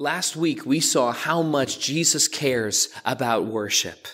Last 0.00 0.34
week, 0.34 0.64
we 0.64 0.80
saw 0.80 1.12
how 1.12 1.42
much 1.42 1.78
Jesus 1.78 2.26
cares 2.26 2.88
about 3.04 3.44
worship. 3.44 4.08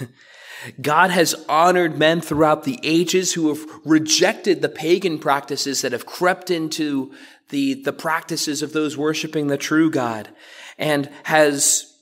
God 0.82 1.10
has 1.12 1.36
honored 1.48 1.96
men 1.96 2.20
throughout 2.20 2.64
the 2.64 2.80
ages 2.82 3.34
who 3.34 3.46
have 3.46 3.64
rejected 3.84 4.62
the 4.62 4.68
pagan 4.68 5.20
practices 5.20 5.82
that 5.82 5.92
have 5.92 6.06
crept 6.06 6.50
into 6.50 7.12
the, 7.50 7.74
the 7.84 7.92
practices 7.92 8.62
of 8.62 8.72
those 8.72 8.96
worshiping 8.96 9.46
the 9.46 9.56
true 9.56 9.92
God 9.92 10.28
and 10.76 11.08
has 11.22 11.96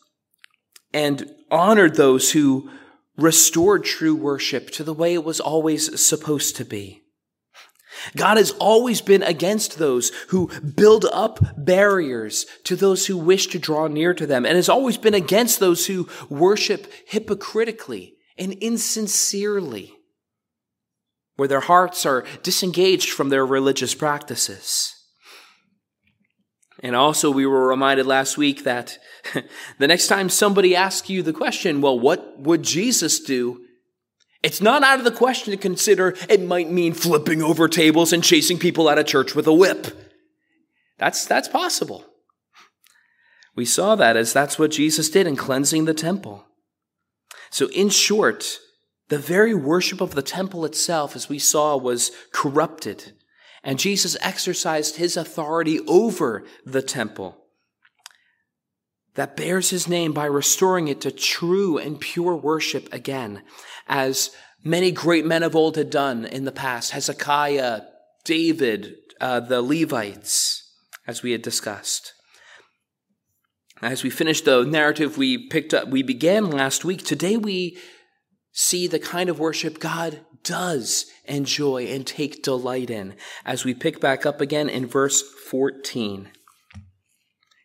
and 0.94 1.30
honored 1.50 1.96
those 1.96 2.32
who 2.32 2.70
restored 3.18 3.84
true 3.84 4.14
worship 4.14 4.70
to 4.70 4.82
the 4.82 4.94
way 4.94 5.12
it 5.12 5.24
was 5.24 5.40
always 5.40 6.00
supposed 6.00 6.56
to 6.56 6.64
be. 6.64 7.02
God 8.16 8.36
has 8.36 8.52
always 8.52 9.00
been 9.00 9.22
against 9.22 9.78
those 9.78 10.10
who 10.28 10.48
build 10.60 11.04
up 11.12 11.38
barriers 11.56 12.46
to 12.64 12.76
those 12.76 13.06
who 13.06 13.16
wish 13.16 13.48
to 13.48 13.58
draw 13.58 13.86
near 13.86 14.14
to 14.14 14.26
them, 14.26 14.44
and 14.44 14.56
has 14.56 14.68
always 14.68 14.96
been 14.96 15.14
against 15.14 15.60
those 15.60 15.86
who 15.86 16.08
worship 16.28 16.92
hypocritically 17.06 18.14
and 18.38 18.52
insincerely, 18.54 19.92
where 21.36 21.48
their 21.48 21.60
hearts 21.60 22.04
are 22.06 22.24
disengaged 22.42 23.10
from 23.10 23.28
their 23.28 23.46
religious 23.46 23.94
practices. 23.94 24.92
And 26.80 26.94
also, 26.94 27.30
we 27.30 27.46
were 27.46 27.68
reminded 27.68 28.06
last 28.06 28.36
week 28.36 28.64
that 28.64 28.98
the 29.78 29.88
next 29.88 30.08
time 30.08 30.28
somebody 30.28 30.76
asks 30.76 31.08
you 31.08 31.22
the 31.22 31.32
question, 31.32 31.80
well, 31.80 31.98
what 31.98 32.38
would 32.38 32.62
Jesus 32.62 33.20
do? 33.20 33.65
It's 34.46 34.60
not 34.60 34.84
out 34.84 35.00
of 35.00 35.04
the 35.04 35.10
question 35.10 35.50
to 35.50 35.56
consider 35.56 36.14
it 36.28 36.40
might 36.40 36.70
mean 36.70 36.92
flipping 36.92 37.42
over 37.42 37.66
tables 37.66 38.12
and 38.12 38.22
chasing 38.22 38.60
people 38.60 38.88
out 38.88 38.96
of 38.96 39.04
church 39.04 39.34
with 39.34 39.48
a 39.48 39.52
whip. 39.52 39.88
That's, 40.98 41.24
that's 41.24 41.48
possible. 41.48 42.04
We 43.56 43.64
saw 43.64 43.96
that 43.96 44.16
as 44.16 44.32
that's 44.32 44.56
what 44.56 44.70
Jesus 44.70 45.10
did 45.10 45.26
in 45.26 45.34
cleansing 45.34 45.86
the 45.86 45.94
temple. 45.94 46.44
So, 47.50 47.66
in 47.70 47.88
short, 47.88 48.60
the 49.08 49.18
very 49.18 49.52
worship 49.52 50.00
of 50.00 50.14
the 50.14 50.22
temple 50.22 50.64
itself, 50.64 51.16
as 51.16 51.28
we 51.28 51.40
saw, 51.40 51.76
was 51.76 52.12
corrupted. 52.32 53.14
And 53.64 53.80
Jesus 53.80 54.16
exercised 54.20 54.94
his 54.94 55.16
authority 55.16 55.80
over 55.88 56.44
the 56.64 56.82
temple 56.82 57.45
that 59.16 59.36
bears 59.36 59.70
his 59.70 59.88
name 59.88 60.12
by 60.12 60.26
restoring 60.26 60.88
it 60.88 61.00
to 61.00 61.10
true 61.10 61.76
and 61.78 62.00
pure 62.00 62.36
worship 62.36 62.92
again, 62.92 63.42
as 63.88 64.30
many 64.62 64.92
great 64.92 65.26
men 65.26 65.42
of 65.42 65.56
old 65.56 65.76
had 65.76 65.90
done 65.90 66.24
in 66.24 66.44
the 66.44 66.52
past 66.52 66.92
Hezekiah, 66.92 67.82
David, 68.24 68.94
uh, 69.20 69.40
the 69.40 69.62
Levites, 69.62 70.70
as 71.06 71.22
we 71.22 71.32
had 71.32 71.42
discussed. 71.42 72.12
As 73.82 74.02
we 74.02 74.10
finish 74.10 74.40
the 74.40 74.64
narrative 74.64 75.18
we 75.18 75.48
picked 75.48 75.74
up, 75.74 75.88
we 75.88 76.02
began 76.02 76.50
last 76.50 76.84
week. 76.84 77.04
Today 77.04 77.36
we 77.36 77.76
see 78.52 78.86
the 78.86 78.98
kind 78.98 79.28
of 79.28 79.38
worship 79.38 79.78
God 79.78 80.20
does 80.42 81.06
enjoy 81.26 81.84
and 81.84 82.06
take 82.06 82.42
delight 82.42 82.88
in 82.88 83.14
as 83.44 83.64
we 83.64 83.74
pick 83.74 84.00
back 84.00 84.24
up 84.24 84.40
again 84.40 84.68
in 84.68 84.86
verse 84.86 85.22
14. 85.22 86.30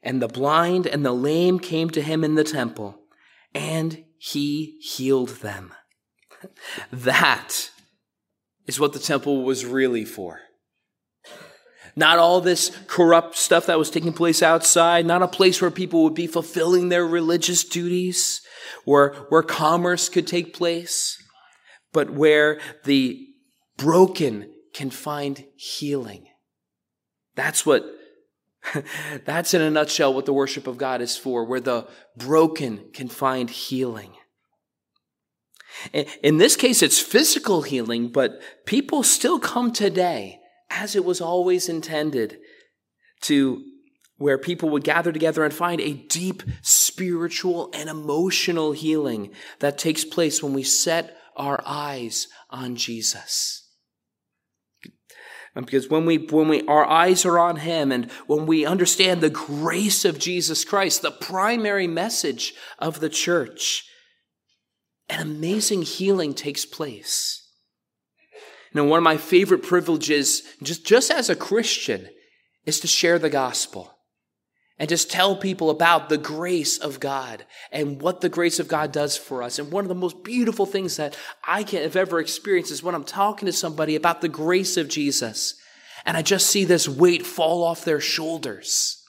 And 0.03 0.21
the 0.21 0.27
blind 0.27 0.87
and 0.87 1.05
the 1.05 1.13
lame 1.13 1.59
came 1.59 1.89
to 1.91 2.01
him 2.01 2.23
in 2.23 2.35
the 2.35 2.43
temple, 2.43 2.99
and 3.53 4.03
he 4.17 4.79
healed 4.81 5.41
them. 5.41 5.73
That 6.91 7.69
is 8.65 8.79
what 8.79 8.93
the 8.93 8.99
temple 8.99 9.43
was 9.43 9.63
really 9.63 10.05
for. 10.05 10.39
Not 11.95 12.19
all 12.19 12.41
this 12.41 12.75
corrupt 12.87 13.35
stuff 13.35 13.65
that 13.65 13.77
was 13.77 13.89
taking 13.89 14.13
place 14.13 14.41
outside, 14.41 15.05
not 15.05 15.21
a 15.21 15.27
place 15.27 15.61
where 15.61 15.71
people 15.71 16.03
would 16.03 16.15
be 16.15 16.27
fulfilling 16.27 16.89
their 16.89 17.05
religious 17.05 17.63
duties, 17.63 18.41
where, 18.85 19.13
where 19.29 19.43
commerce 19.43 20.09
could 20.09 20.25
take 20.25 20.53
place, 20.53 21.21
but 21.91 22.09
where 22.09 22.59
the 22.85 23.27
broken 23.77 24.51
can 24.73 24.89
find 24.89 25.45
healing. 25.55 26.27
That's 27.35 27.65
what, 27.65 27.85
that's 29.25 29.53
in 29.53 29.61
a 29.61 29.69
nutshell 29.69 30.13
what 30.13 30.25
the 30.25 30.33
worship 30.33 30.67
of 30.67 30.77
God 30.77 31.01
is 31.01 31.17
for, 31.17 31.45
where 31.45 31.59
the 31.59 31.87
broken 32.15 32.89
can 32.93 33.07
find 33.07 33.49
healing. 33.49 34.11
In 36.21 36.37
this 36.37 36.55
case, 36.55 36.81
it's 36.81 36.99
physical 36.99 37.63
healing, 37.63 38.09
but 38.09 38.41
people 38.65 39.03
still 39.03 39.39
come 39.39 39.71
today 39.71 40.39
as 40.69 40.95
it 40.95 41.05
was 41.05 41.21
always 41.21 41.69
intended 41.69 42.39
to 43.21 43.63
where 44.17 44.37
people 44.37 44.69
would 44.69 44.83
gather 44.83 45.11
together 45.11 45.43
and 45.43 45.53
find 45.53 45.81
a 45.81 45.93
deep 45.93 46.43
spiritual 46.61 47.71
and 47.73 47.89
emotional 47.89 48.71
healing 48.71 49.33
that 49.59 49.77
takes 49.77 50.05
place 50.05 50.43
when 50.43 50.53
we 50.53 50.63
set 50.63 51.17
our 51.35 51.61
eyes 51.65 52.27
on 52.51 52.75
Jesus. 52.75 53.60
Because 55.53 55.89
when 55.89 56.05
we, 56.05 56.17
when 56.17 56.47
we, 56.47 56.65
our 56.67 56.85
eyes 56.85 57.25
are 57.25 57.37
on 57.37 57.57
Him 57.57 57.91
and 57.91 58.09
when 58.27 58.45
we 58.45 58.65
understand 58.65 59.19
the 59.19 59.29
grace 59.29 60.05
of 60.05 60.17
Jesus 60.17 60.63
Christ, 60.63 61.01
the 61.01 61.11
primary 61.11 61.87
message 61.87 62.53
of 62.79 62.99
the 63.01 63.09
church, 63.09 63.85
an 65.09 65.21
amazing 65.21 65.81
healing 65.81 66.33
takes 66.33 66.65
place. 66.65 67.37
Know, 68.73 68.85
one 68.85 68.99
of 68.99 69.03
my 69.03 69.17
favorite 69.17 69.63
privileges, 69.63 70.43
just, 70.63 70.85
just 70.85 71.11
as 71.11 71.29
a 71.29 71.35
Christian, 71.35 72.07
is 72.65 72.79
to 72.79 72.87
share 72.87 73.19
the 73.19 73.29
gospel 73.29 73.97
and 74.81 74.89
just 74.89 75.11
tell 75.11 75.35
people 75.35 75.69
about 75.69 76.09
the 76.09 76.17
grace 76.17 76.79
of 76.79 76.99
God 76.99 77.45
and 77.71 78.01
what 78.01 78.21
the 78.21 78.29
grace 78.29 78.59
of 78.59 78.67
God 78.67 78.91
does 78.91 79.15
for 79.15 79.43
us. 79.43 79.59
And 79.59 79.71
one 79.71 79.85
of 79.85 79.89
the 79.89 79.93
most 79.93 80.23
beautiful 80.23 80.65
things 80.65 80.97
that 80.97 81.15
I 81.47 81.61
can 81.61 81.83
have 81.83 81.95
ever 81.95 82.19
experienced 82.19 82.71
is 82.71 82.81
when 82.81 82.95
I'm 82.95 83.03
talking 83.03 83.45
to 83.45 83.53
somebody 83.53 83.95
about 83.95 84.21
the 84.21 84.27
grace 84.27 84.77
of 84.77 84.89
Jesus 84.89 85.53
and 86.03 86.17
I 86.17 86.23
just 86.23 86.47
see 86.47 86.65
this 86.65 86.89
weight 86.89 87.27
fall 87.27 87.63
off 87.63 87.85
their 87.85 87.99
shoulders. 87.99 89.05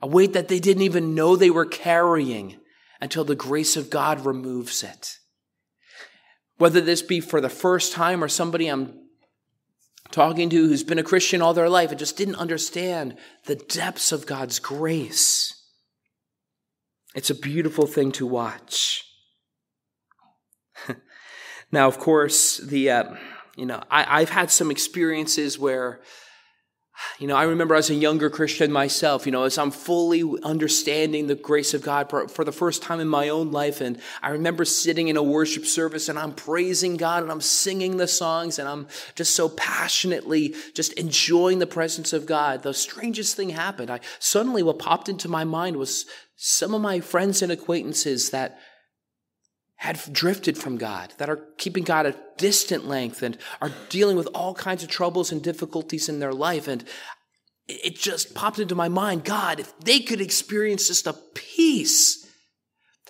A 0.00 0.06
weight 0.06 0.32
that 0.32 0.48
they 0.48 0.60
didn't 0.60 0.84
even 0.84 1.14
know 1.14 1.36
they 1.36 1.50
were 1.50 1.66
carrying 1.66 2.58
until 3.02 3.24
the 3.24 3.36
grace 3.36 3.76
of 3.76 3.90
God 3.90 4.24
removes 4.24 4.82
it. 4.82 5.18
Whether 6.56 6.80
this 6.80 7.02
be 7.02 7.20
for 7.20 7.42
the 7.42 7.50
first 7.50 7.92
time 7.92 8.24
or 8.24 8.28
somebody 8.28 8.68
I'm 8.68 8.98
talking 10.10 10.50
to 10.50 10.56
who's 10.68 10.84
been 10.84 10.98
a 10.98 11.02
Christian 11.02 11.42
all 11.42 11.54
their 11.54 11.68
life 11.68 11.90
and 11.90 11.98
just 11.98 12.16
didn't 12.16 12.36
understand 12.36 13.16
the 13.46 13.56
depths 13.56 14.12
of 14.12 14.26
God's 14.26 14.58
grace. 14.58 15.54
It's 17.14 17.30
a 17.30 17.34
beautiful 17.34 17.86
thing 17.86 18.12
to 18.12 18.26
watch. 18.26 19.04
now, 21.72 21.86
of 21.86 21.98
course, 21.98 22.58
the 22.58 22.90
uh, 22.90 23.14
you 23.56 23.66
know 23.66 23.82
I, 23.90 24.20
I've 24.20 24.30
had 24.30 24.50
some 24.50 24.70
experiences 24.70 25.58
where 25.58 26.00
you 27.18 27.26
know, 27.26 27.36
I 27.36 27.44
remember 27.44 27.74
as 27.74 27.90
a 27.90 27.94
younger 27.94 28.30
Christian 28.30 28.72
myself, 28.72 29.26
you 29.26 29.32
know, 29.32 29.44
as 29.44 29.58
I'm 29.58 29.70
fully 29.70 30.22
understanding 30.42 31.26
the 31.26 31.34
grace 31.34 31.74
of 31.74 31.82
God 31.82 32.10
for 32.10 32.44
the 32.44 32.52
first 32.52 32.82
time 32.82 33.00
in 33.00 33.08
my 33.08 33.28
own 33.28 33.50
life. 33.50 33.80
And 33.80 34.00
I 34.22 34.30
remember 34.30 34.64
sitting 34.64 35.08
in 35.08 35.16
a 35.16 35.22
worship 35.22 35.66
service 35.66 36.08
and 36.08 36.18
I'm 36.18 36.32
praising 36.32 36.96
God 36.96 37.22
and 37.22 37.30
I'm 37.30 37.40
singing 37.40 37.96
the 37.96 38.08
songs 38.08 38.58
and 38.58 38.68
I'm 38.68 38.86
just 39.14 39.34
so 39.34 39.48
passionately 39.48 40.54
just 40.74 40.92
enjoying 40.94 41.58
the 41.58 41.66
presence 41.66 42.12
of 42.12 42.26
God. 42.26 42.62
The 42.62 42.74
strangest 42.74 43.36
thing 43.36 43.50
happened. 43.50 43.90
I 43.90 44.00
suddenly 44.18 44.62
what 44.62 44.78
popped 44.78 45.08
into 45.08 45.28
my 45.28 45.44
mind 45.44 45.76
was 45.76 46.06
some 46.36 46.74
of 46.74 46.80
my 46.80 47.00
friends 47.00 47.42
and 47.42 47.52
acquaintances 47.52 48.30
that 48.30 48.58
had 49.84 50.00
drifted 50.10 50.56
from 50.56 50.78
God, 50.78 51.12
that 51.18 51.28
are 51.28 51.44
keeping 51.58 51.84
God 51.84 52.06
at 52.06 52.38
distant 52.38 52.86
length 52.86 53.22
and 53.22 53.36
are 53.60 53.70
dealing 53.90 54.16
with 54.16 54.26
all 54.28 54.54
kinds 54.54 54.82
of 54.82 54.88
troubles 54.88 55.30
and 55.30 55.42
difficulties 55.42 56.08
in 56.08 56.20
their 56.20 56.32
life. 56.32 56.68
And 56.68 56.84
it 57.68 57.94
just 57.94 58.34
popped 58.34 58.58
into 58.58 58.74
my 58.74 58.88
mind 58.88 59.24
God, 59.24 59.60
if 59.60 59.78
they 59.80 60.00
could 60.00 60.22
experience 60.22 60.88
just 60.88 61.06
a 61.06 61.12
piece 61.34 62.26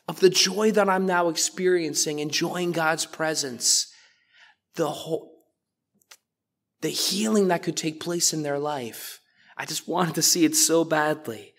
of 0.09 0.19
the 0.19 0.29
joy 0.29 0.73
that 0.73 0.88
I'm 0.88 1.06
now 1.06 1.29
experiencing, 1.29 2.19
enjoying 2.19 2.73
God's 2.73 3.06
presence, 3.06 3.87
the 4.75 4.91
whole, 4.91 5.44
the 6.81 6.88
healing 6.88 7.47
that 7.49 7.62
could 7.62 7.77
take 7.77 8.00
place 8.00 8.32
in 8.32 8.43
their 8.43 8.59
life. 8.59 9.20
I 9.56 9.65
just 9.65 9.87
wanted 9.87 10.17
to 10.17 10.23
see 10.23 10.44
it 10.44 10.56
so 10.56 10.82
badly. 10.82 11.55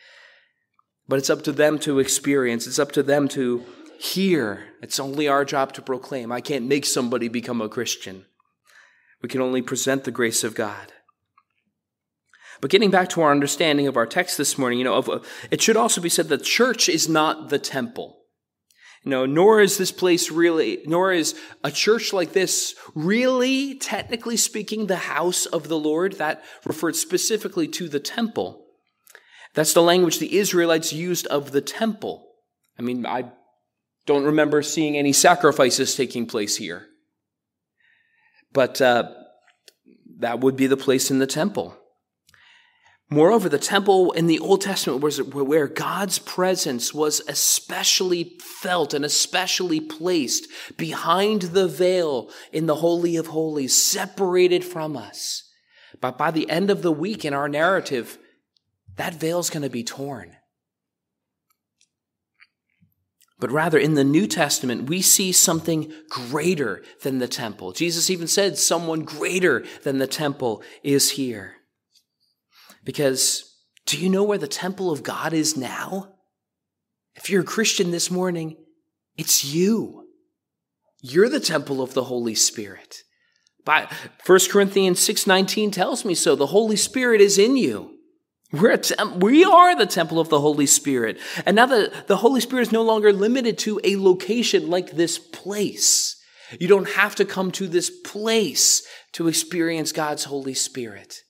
But 1.07 1.19
it's 1.19 1.29
up 1.29 1.43
to 1.43 1.53
them 1.53 1.79
to 1.79 1.99
experience. 1.99 2.67
It's 2.67 2.79
up 2.79 2.91
to 2.91 3.03
them 3.03 3.29
to 3.29 3.63
here, 4.05 4.65
it's 4.81 4.99
only 4.99 5.27
our 5.27 5.45
job 5.45 5.73
to 5.73 5.81
proclaim. 5.81 6.31
I 6.31 6.41
can't 6.41 6.67
make 6.67 6.85
somebody 6.85 7.27
become 7.27 7.61
a 7.61 7.69
Christian. 7.69 8.25
We 9.21 9.29
can 9.29 9.41
only 9.41 9.61
present 9.61 10.03
the 10.03 10.11
grace 10.11 10.43
of 10.43 10.55
God. 10.55 10.93
But 12.61 12.71
getting 12.71 12.91
back 12.91 13.09
to 13.09 13.21
our 13.21 13.31
understanding 13.31 13.87
of 13.87 13.97
our 13.97 14.05
text 14.05 14.37
this 14.37 14.57
morning, 14.57 14.79
you 14.79 14.85
know, 14.85 14.95
of, 14.95 15.09
uh, 15.09 15.19
it 15.51 15.61
should 15.61 15.77
also 15.77 16.01
be 16.01 16.09
said 16.09 16.29
that 16.29 16.43
church 16.43 16.87
is 16.87 17.09
not 17.09 17.49
the 17.49 17.59
temple. 17.59 18.17
You 19.03 19.11
know, 19.11 19.25
nor 19.25 19.61
is 19.61 19.77
this 19.77 19.91
place 19.91 20.31
really, 20.31 20.81
nor 20.85 21.11
is 21.11 21.39
a 21.63 21.71
church 21.71 22.11
like 22.11 22.33
this 22.33 22.75
really, 22.95 23.75
technically 23.75 24.37
speaking, 24.37 24.87
the 24.87 24.95
house 24.95 25.45
of 25.45 25.67
the 25.67 25.77
Lord. 25.77 26.13
That 26.13 26.43
referred 26.65 26.95
specifically 26.95 27.67
to 27.67 27.87
the 27.87 27.99
temple. 27.99 28.65
That's 29.53 29.73
the 29.73 29.83
language 29.83 30.17
the 30.17 30.37
Israelites 30.37 30.91
used 30.91 31.27
of 31.27 31.51
the 31.51 31.61
temple. 31.61 32.31
I 32.79 32.81
mean, 32.81 33.05
I 33.05 33.31
don't 34.05 34.25
remember 34.25 34.61
seeing 34.61 34.97
any 34.97 35.13
sacrifices 35.13 35.95
taking 35.95 36.25
place 36.25 36.57
here. 36.57 36.87
But 38.53 38.79
uh, 38.81 39.11
that 40.19 40.39
would 40.39 40.55
be 40.55 40.67
the 40.67 40.77
place 40.77 41.11
in 41.11 41.19
the 41.19 41.27
temple. 41.27 41.77
Moreover, 43.09 43.49
the 43.49 43.59
temple 43.59 44.11
in 44.13 44.25
the 44.25 44.39
Old 44.39 44.61
Testament 44.61 45.01
was 45.01 45.21
where 45.21 45.67
God's 45.67 46.17
presence 46.17 46.91
was 46.91 47.21
especially 47.27 48.37
felt 48.41 48.95
and 48.95 49.05
especially 49.05 49.79
placed 49.79 50.47
behind 50.75 51.43
the 51.43 51.67
veil 51.67 52.31
in 52.51 52.65
the 52.65 52.75
Holy 52.75 53.15
of 53.15 53.27
Holies, 53.27 53.75
separated 53.75 54.63
from 54.63 54.97
us. 54.97 55.43
But 56.01 56.17
by 56.17 56.31
the 56.31 56.49
end 56.49 56.71
of 56.71 56.81
the 56.81 56.91
week 56.91 57.23
in 57.23 57.33
our 57.33 57.47
narrative, 57.47 58.17
that 58.95 59.13
veil's 59.13 59.51
going 59.51 59.63
to 59.63 59.69
be 59.69 59.83
torn. 59.83 60.35
But 63.37 63.51
rather, 63.51 63.77
in 63.77 63.95
the 63.95 64.03
New 64.03 64.27
Testament, 64.27 64.89
we 64.89 65.01
see 65.01 65.31
something 65.31 65.91
greater 66.09 66.81
than 67.01 67.19
the 67.19 67.27
temple. 67.27 67.73
Jesus 67.73 68.09
even 68.09 68.27
said, 68.27 68.57
Someone 68.57 69.01
greater 69.01 69.65
than 69.83 69.97
the 69.97 70.07
temple 70.07 70.63
is 70.83 71.11
here. 71.11 71.55
Because 72.85 73.55
do 73.85 73.97
you 73.97 74.09
know 74.09 74.23
where 74.23 74.37
the 74.37 74.47
temple 74.47 74.89
of 74.89 75.03
God 75.03 75.33
is 75.33 75.57
now? 75.57 76.13
If 77.15 77.29
you're 77.29 77.41
a 77.41 77.45
Christian 77.45 77.91
this 77.91 78.09
morning, 78.09 78.55
it's 79.17 79.43
you. 79.43 80.07
You're 81.01 81.29
the 81.29 81.39
temple 81.39 81.81
of 81.81 81.93
the 81.93 82.05
Holy 82.05 82.35
Spirit. 82.35 83.03
But 83.65 83.91
1 84.25 84.49
Corinthians 84.49 84.99
6:19 84.99 85.71
tells 85.71 86.05
me 86.05 86.15
so. 86.15 86.35
The 86.35 86.47
Holy 86.47 86.75
Spirit 86.75 87.19
is 87.19 87.37
in 87.37 87.57
you. 87.57 87.94
We're 88.61 88.77
tem- 88.77 89.19
we 89.19 89.43
are 89.43 89.75
the 89.75 89.85
temple 89.85 90.19
of 90.19 90.29
the 90.29 90.39
Holy 90.39 90.65
Spirit. 90.65 91.19
And 91.45 91.55
now 91.55 91.65
the, 91.65 91.91
the 92.07 92.17
Holy 92.17 92.41
Spirit 92.41 92.63
is 92.63 92.71
no 92.71 92.83
longer 92.83 93.11
limited 93.11 93.57
to 93.59 93.79
a 93.83 93.95
location 93.95 94.69
like 94.69 94.91
this 94.91 95.17
place. 95.17 96.21
You 96.59 96.67
don't 96.67 96.89
have 96.89 97.15
to 97.15 97.25
come 97.25 97.51
to 97.53 97.67
this 97.67 97.89
place 97.89 98.83
to 99.13 99.27
experience 99.27 99.91
God's 99.91 100.25
Holy 100.25 100.53
Spirit. 100.53 101.21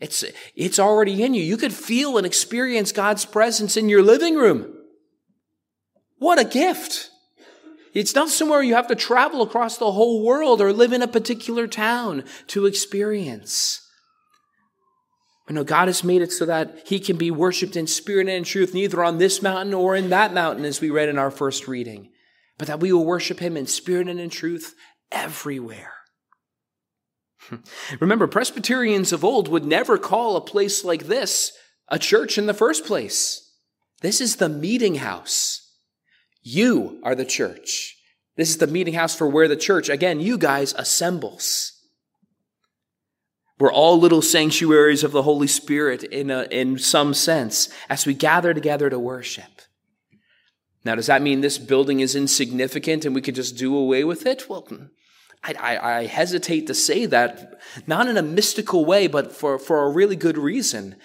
It's, 0.00 0.24
it's 0.54 0.78
already 0.78 1.22
in 1.22 1.34
you. 1.34 1.42
You 1.42 1.56
could 1.56 1.72
feel 1.72 2.16
and 2.16 2.26
experience 2.26 2.92
God's 2.92 3.24
presence 3.24 3.76
in 3.76 3.88
your 3.88 4.02
living 4.02 4.36
room. 4.36 4.74
What 6.18 6.38
a 6.38 6.44
gift. 6.44 7.10
It's 7.94 8.14
not 8.14 8.28
somewhere 8.28 8.62
you 8.62 8.74
have 8.74 8.86
to 8.88 8.94
travel 8.94 9.42
across 9.42 9.76
the 9.76 9.92
whole 9.92 10.24
world 10.24 10.60
or 10.60 10.72
live 10.72 10.92
in 10.92 11.02
a 11.02 11.08
particular 11.08 11.66
town 11.66 12.24
to 12.48 12.66
experience. 12.66 13.87
You 15.48 15.54
know, 15.54 15.64
God 15.64 15.88
has 15.88 16.04
made 16.04 16.20
it 16.20 16.30
so 16.30 16.44
that 16.44 16.82
he 16.86 17.00
can 17.00 17.16
be 17.16 17.30
worshiped 17.30 17.74
in 17.74 17.86
spirit 17.86 18.28
and 18.28 18.36
in 18.36 18.44
truth, 18.44 18.74
neither 18.74 19.02
on 19.02 19.16
this 19.16 19.40
mountain 19.40 19.72
or 19.72 19.96
in 19.96 20.10
that 20.10 20.34
mountain, 20.34 20.64
as 20.64 20.80
we 20.80 20.90
read 20.90 21.08
in 21.08 21.18
our 21.18 21.30
first 21.30 21.66
reading, 21.66 22.10
but 22.58 22.68
that 22.68 22.80
we 22.80 22.92
will 22.92 23.04
worship 23.04 23.40
him 23.40 23.56
in 23.56 23.66
spirit 23.66 24.08
and 24.08 24.20
in 24.20 24.28
truth 24.28 24.74
everywhere. 25.10 25.94
Remember, 28.00 28.26
Presbyterians 28.26 29.12
of 29.12 29.24
old 29.24 29.48
would 29.48 29.64
never 29.64 29.96
call 29.96 30.36
a 30.36 30.42
place 30.42 30.84
like 30.84 31.06
this 31.06 31.52
a 31.90 31.98
church 31.98 32.36
in 32.36 32.44
the 32.44 32.52
first 32.52 32.84
place. 32.84 33.50
This 34.02 34.20
is 34.20 34.36
the 34.36 34.50
meeting 34.50 34.96
house. 34.96 35.72
You 36.42 37.00
are 37.02 37.14
the 37.14 37.24
church. 37.24 37.96
This 38.36 38.50
is 38.50 38.58
the 38.58 38.66
meeting 38.66 38.94
house 38.94 39.14
for 39.14 39.26
where 39.26 39.48
the 39.48 39.56
church, 39.56 39.88
again, 39.88 40.20
you 40.20 40.36
guys, 40.36 40.74
assembles. 40.74 41.77
We're 43.58 43.72
all 43.72 43.98
little 43.98 44.22
sanctuaries 44.22 45.02
of 45.02 45.12
the 45.12 45.24
Holy 45.24 45.48
Spirit 45.48 46.04
in, 46.04 46.30
a, 46.30 46.42
in 46.50 46.78
some 46.78 47.12
sense 47.12 47.68
as 47.88 48.06
we 48.06 48.14
gather 48.14 48.54
together 48.54 48.88
to 48.88 48.98
worship. 48.98 49.62
Now, 50.84 50.94
does 50.94 51.06
that 51.06 51.22
mean 51.22 51.40
this 51.40 51.58
building 51.58 52.00
is 52.00 52.14
insignificant 52.14 53.04
and 53.04 53.14
we 53.14 53.20
could 53.20 53.34
just 53.34 53.56
do 53.56 53.76
away 53.76 54.04
with 54.04 54.26
it? 54.26 54.48
Well, 54.48 54.66
I, 55.42 55.54
I, 55.54 55.98
I 55.98 56.06
hesitate 56.06 56.66
to 56.68 56.74
say 56.74 57.06
that, 57.06 57.60
not 57.86 58.06
in 58.06 58.16
a 58.16 58.22
mystical 58.22 58.84
way, 58.84 59.06
but 59.08 59.32
for, 59.32 59.58
for 59.58 59.84
a 59.84 59.90
really 59.90 60.16
good 60.16 60.38
reason. 60.38 60.96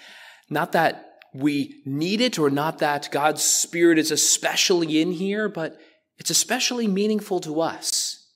Not 0.48 0.72
that 0.72 1.14
we 1.34 1.82
need 1.84 2.20
it 2.20 2.38
or 2.38 2.50
not 2.50 2.78
that 2.78 3.08
God's 3.10 3.42
Spirit 3.42 3.98
is 3.98 4.12
especially 4.12 5.00
in 5.00 5.12
here, 5.12 5.48
but 5.48 5.76
it's 6.18 6.30
especially 6.30 6.86
meaningful 6.86 7.40
to 7.40 7.60
us, 7.60 8.28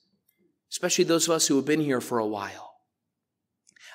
especially 0.69 1.05
those 1.05 1.27
of 1.27 1.35
us 1.35 1.47
who 1.47 1.55
have 1.55 1.65
been 1.65 1.79
here 1.79 2.01
for 2.01 2.19
a 2.19 2.27
while. 2.27 2.68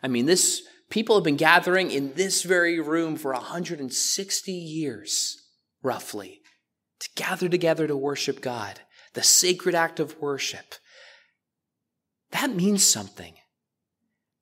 I 0.05 0.09
mean, 0.09 0.27
this 0.27 0.63
people 0.91 1.17
have 1.17 1.25
been 1.25 1.37
gathering 1.37 1.91
in 1.91 2.13
this 2.13 2.43
very 2.43 2.79
room 2.79 3.17
for 3.17 3.33
160 3.33 4.53
years, 4.53 5.43
roughly, 5.83 6.43
to 7.01 7.09
gather 7.17 7.49
together 7.49 7.87
to 7.87 7.97
worship 7.97 8.43
God, 8.43 8.81
the 9.15 9.23
sacred 9.23 9.75
act 9.75 9.99
of 9.99 10.21
worship. 10.21 10.75
That 12.33 12.55
means 12.55 12.85
something. 12.85 13.35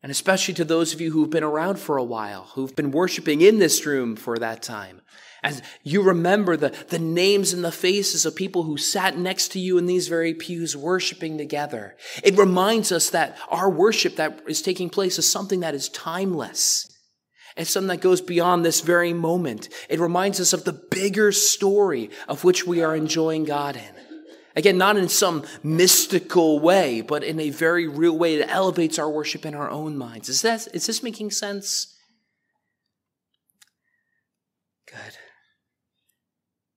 And 0.03 0.11
especially 0.11 0.55
to 0.55 0.65
those 0.65 0.93
of 0.93 1.01
you 1.01 1.13
who've 1.13 1.31
been 1.31 1.45
around 1.45 1.79
for 1.79 1.97
a 1.97 2.03
while, 2.03 2.51
who've 2.55 2.75
been 2.75 2.91
worshiping 2.91 3.41
in 3.41 3.61
this 3.61 3.87
room 3.87 4.17
for 4.17 4.37
that 4.39 4.63
time. 4.63 5.01
As 5.43 5.61
you 5.83 6.03
remember 6.03 6.57
the, 6.57 6.71
the 6.89 7.01
names 7.01 7.53
and 7.53 7.65
the 7.65 7.73
faces 7.73 8.25
of 8.25 8.37
people 8.37 8.63
who 8.63 8.77
sat 8.77 9.19
next 9.19 9.49
to 9.53 9.59
you 9.59 9.77
in 9.77 9.87
these 9.87 10.07
very 10.07 10.35
pews 10.35 10.77
worshiping 10.77 11.37
together. 11.37 11.97
It 12.23 12.39
reminds 12.39 12.93
us 12.93 13.11
that 13.11 13.37
our 13.49 13.69
worship 13.69 14.17
that 14.17 14.43
is 14.47 14.63
taking 14.63 14.89
place 14.89 15.19
is 15.19 15.29
something 15.29 15.61
that 15.61 15.75
is 15.75 15.89
timeless. 15.89 16.89
It's 17.57 17.71
something 17.71 17.89
that 17.89 18.01
goes 18.01 18.21
beyond 18.21 18.65
this 18.65 18.83
very 18.83 19.13
moment. 19.13 19.69
It 19.89 19.99
reminds 19.99 20.39
us 20.41 20.53
of 20.53 20.65
the 20.65 20.73
bigger 20.73 21.33
story 21.33 22.11
of 22.29 22.45
which 22.45 22.65
we 22.65 22.83
are 22.83 22.95
enjoying 22.95 23.45
God 23.45 23.77
in. 23.77 24.03
Again, 24.55 24.79
not 24.79 24.97
in 24.97 25.09
some 25.09 25.45
mystical 25.63 26.61
way, 26.61 27.01
but 27.01 27.25
in 27.25 27.41
a 27.41 27.51
very 27.51 27.89
real 27.89 28.17
way 28.17 28.37
that 28.37 28.51
elevates 28.51 28.99
our 28.99 29.11
worship 29.11 29.45
in 29.45 29.55
our 29.55 29.71
own 29.71 29.97
minds. 29.97 30.29
Is, 30.29 30.43
that, 30.43 30.69
is 30.73 30.87
this 30.87 31.03
making 31.03 31.31
sense? 31.31 31.97
Good. 34.87 35.17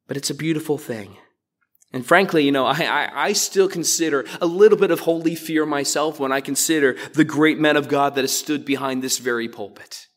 But 0.07 0.17
it's 0.17 0.29
a 0.29 0.35
beautiful 0.35 0.77
thing. 0.77 1.17
And 1.91 2.05
frankly, 2.05 2.43
you 2.43 2.51
know, 2.51 2.65
I, 2.65 2.81
I, 2.81 3.09
I, 3.27 3.33
still 3.33 3.69
consider 3.69 4.25
a 4.41 4.45
little 4.45 4.77
bit 4.77 4.91
of 4.91 5.01
holy 5.01 5.33
fear 5.33 5.65
myself 5.65 6.19
when 6.19 6.31
I 6.31 6.41
consider 6.41 6.97
the 7.13 7.23
great 7.23 7.57
men 7.57 7.77
of 7.77 7.87
God 7.87 8.15
that 8.15 8.21
have 8.23 8.31
stood 8.31 8.65
behind 8.65 9.01
this 9.01 9.17
very 9.17 9.47
pulpit. 9.47 10.07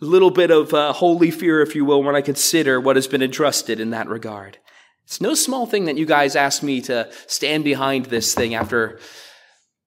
A 0.00 0.04
little 0.04 0.30
bit 0.30 0.52
of 0.52 0.72
uh, 0.72 0.92
holy 0.92 1.32
fear, 1.32 1.60
if 1.60 1.74
you 1.74 1.84
will, 1.84 2.04
when 2.04 2.14
I 2.14 2.20
consider 2.20 2.80
what 2.80 2.94
has 2.94 3.08
been 3.08 3.22
entrusted 3.22 3.80
in 3.80 3.90
that 3.90 4.08
regard. 4.08 4.58
It's 5.02 5.20
no 5.20 5.34
small 5.34 5.66
thing 5.66 5.86
that 5.86 5.96
you 5.96 6.06
guys 6.06 6.36
asked 6.36 6.62
me 6.62 6.82
to 6.82 7.10
stand 7.26 7.64
behind 7.64 8.06
this 8.06 8.32
thing 8.34 8.54
after 8.54 9.00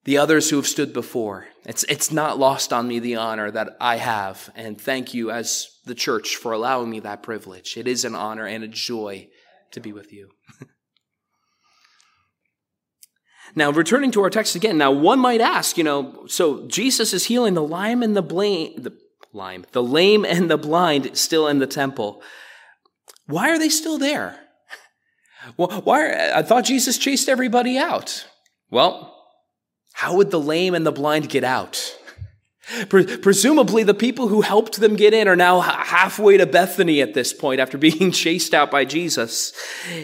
the 0.04 0.18
others 0.18 0.50
who 0.50 0.56
have 0.56 0.66
stood 0.66 0.92
before. 0.92 1.46
It's, 1.64 1.84
it's 1.84 2.10
not 2.10 2.38
lost 2.38 2.72
on 2.72 2.88
me 2.88 2.98
the 2.98 3.16
honor 3.16 3.50
that 3.50 3.76
I 3.80 3.96
have, 3.96 4.50
and 4.56 4.80
thank 4.80 5.14
you 5.14 5.30
as 5.30 5.78
the 5.84 5.94
church 5.94 6.36
for 6.36 6.52
allowing 6.52 6.90
me 6.90 7.00
that 7.00 7.22
privilege. 7.22 7.76
It 7.76 7.86
is 7.86 8.04
an 8.04 8.16
honor 8.16 8.46
and 8.46 8.64
a 8.64 8.68
joy 8.68 9.28
to 9.70 9.80
be 9.80 9.92
with 9.92 10.12
you. 10.12 10.30
now, 13.54 13.70
returning 13.70 14.10
to 14.12 14.22
our 14.22 14.30
text 14.30 14.56
again, 14.56 14.76
now 14.76 14.90
one 14.90 15.20
might 15.20 15.40
ask, 15.40 15.78
you 15.78 15.84
know, 15.84 16.26
so 16.26 16.66
Jesus 16.66 17.12
is 17.12 17.26
healing 17.26 17.54
the 17.54 17.62
lame 17.62 18.02
and 18.02 18.16
the 18.16 18.22
blind, 18.22 18.82
the 18.82 18.98
lime, 19.32 19.64
the 19.70 19.82
lame 19.82 20.24
and 20.24 20.50
the 20.50 20.58
blind 20.58 21.16
still 21.16 21.46
in 21.46 21.60
the 21.60 21.66
temple. 21.68 22.22
Why 23.26 23.50
are 23.50 23.58
they 23.58 23.68
still 23.68 23.98
there? 23.98 24.38
Well, 25.56 25.80
why? 25.82 26.30
I 26.32 26.42
thought 26.42 26.62
Jesus 26.62 26.96
chased 26.96 27.28
everybody 27.28 27.76
out. 27.76 28.28
Well, 28.70 29.11
how 29.92 30.16
would 30.16 30.30
the 30.30 30.40
lame 30.40 30.74
and 30.74 30.86
the 30.86 30.92
blind 30.92 31.28
get 31.28 31.44
out? 31.44 31.96
Presumably, 32.88 33.82
the 33.82 33.92
people 33.94 34.28
who 34.28 34.40
helped 34.40 34.80
them 34.80 34.96
get 34.96 35.12
in 35.12 35.28
are 35.28 35.36
now 35.36 35.60
halfway 35.60 36.36
to 36.36 36.46
Bethany 36.46 37.02
at 37.02 37.12
this 37.12 37.32
point 37.32 37.60
after 37.60 37.76
being 37.78 38.12
chased 38.12 38.54
out 38.54 38.70
by 38.70 38.84
Jesus 38.84 39.52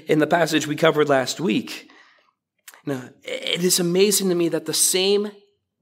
in 0.06 0.18
the 0.18 0.26
passage 0.26 0.66
we 0.66 0.76
covered 0.76 1.08
last 1.08 1.40
week. 1.40 1.88
Now, 2.84 3.10
it 3.22 3.62
is 3.62 3.78
amazing 3.78 4.28
to 4.28 4.34
me 4.34 4.48
that 4.48 4.66
the 4.66 4.74
same 4.74 5.30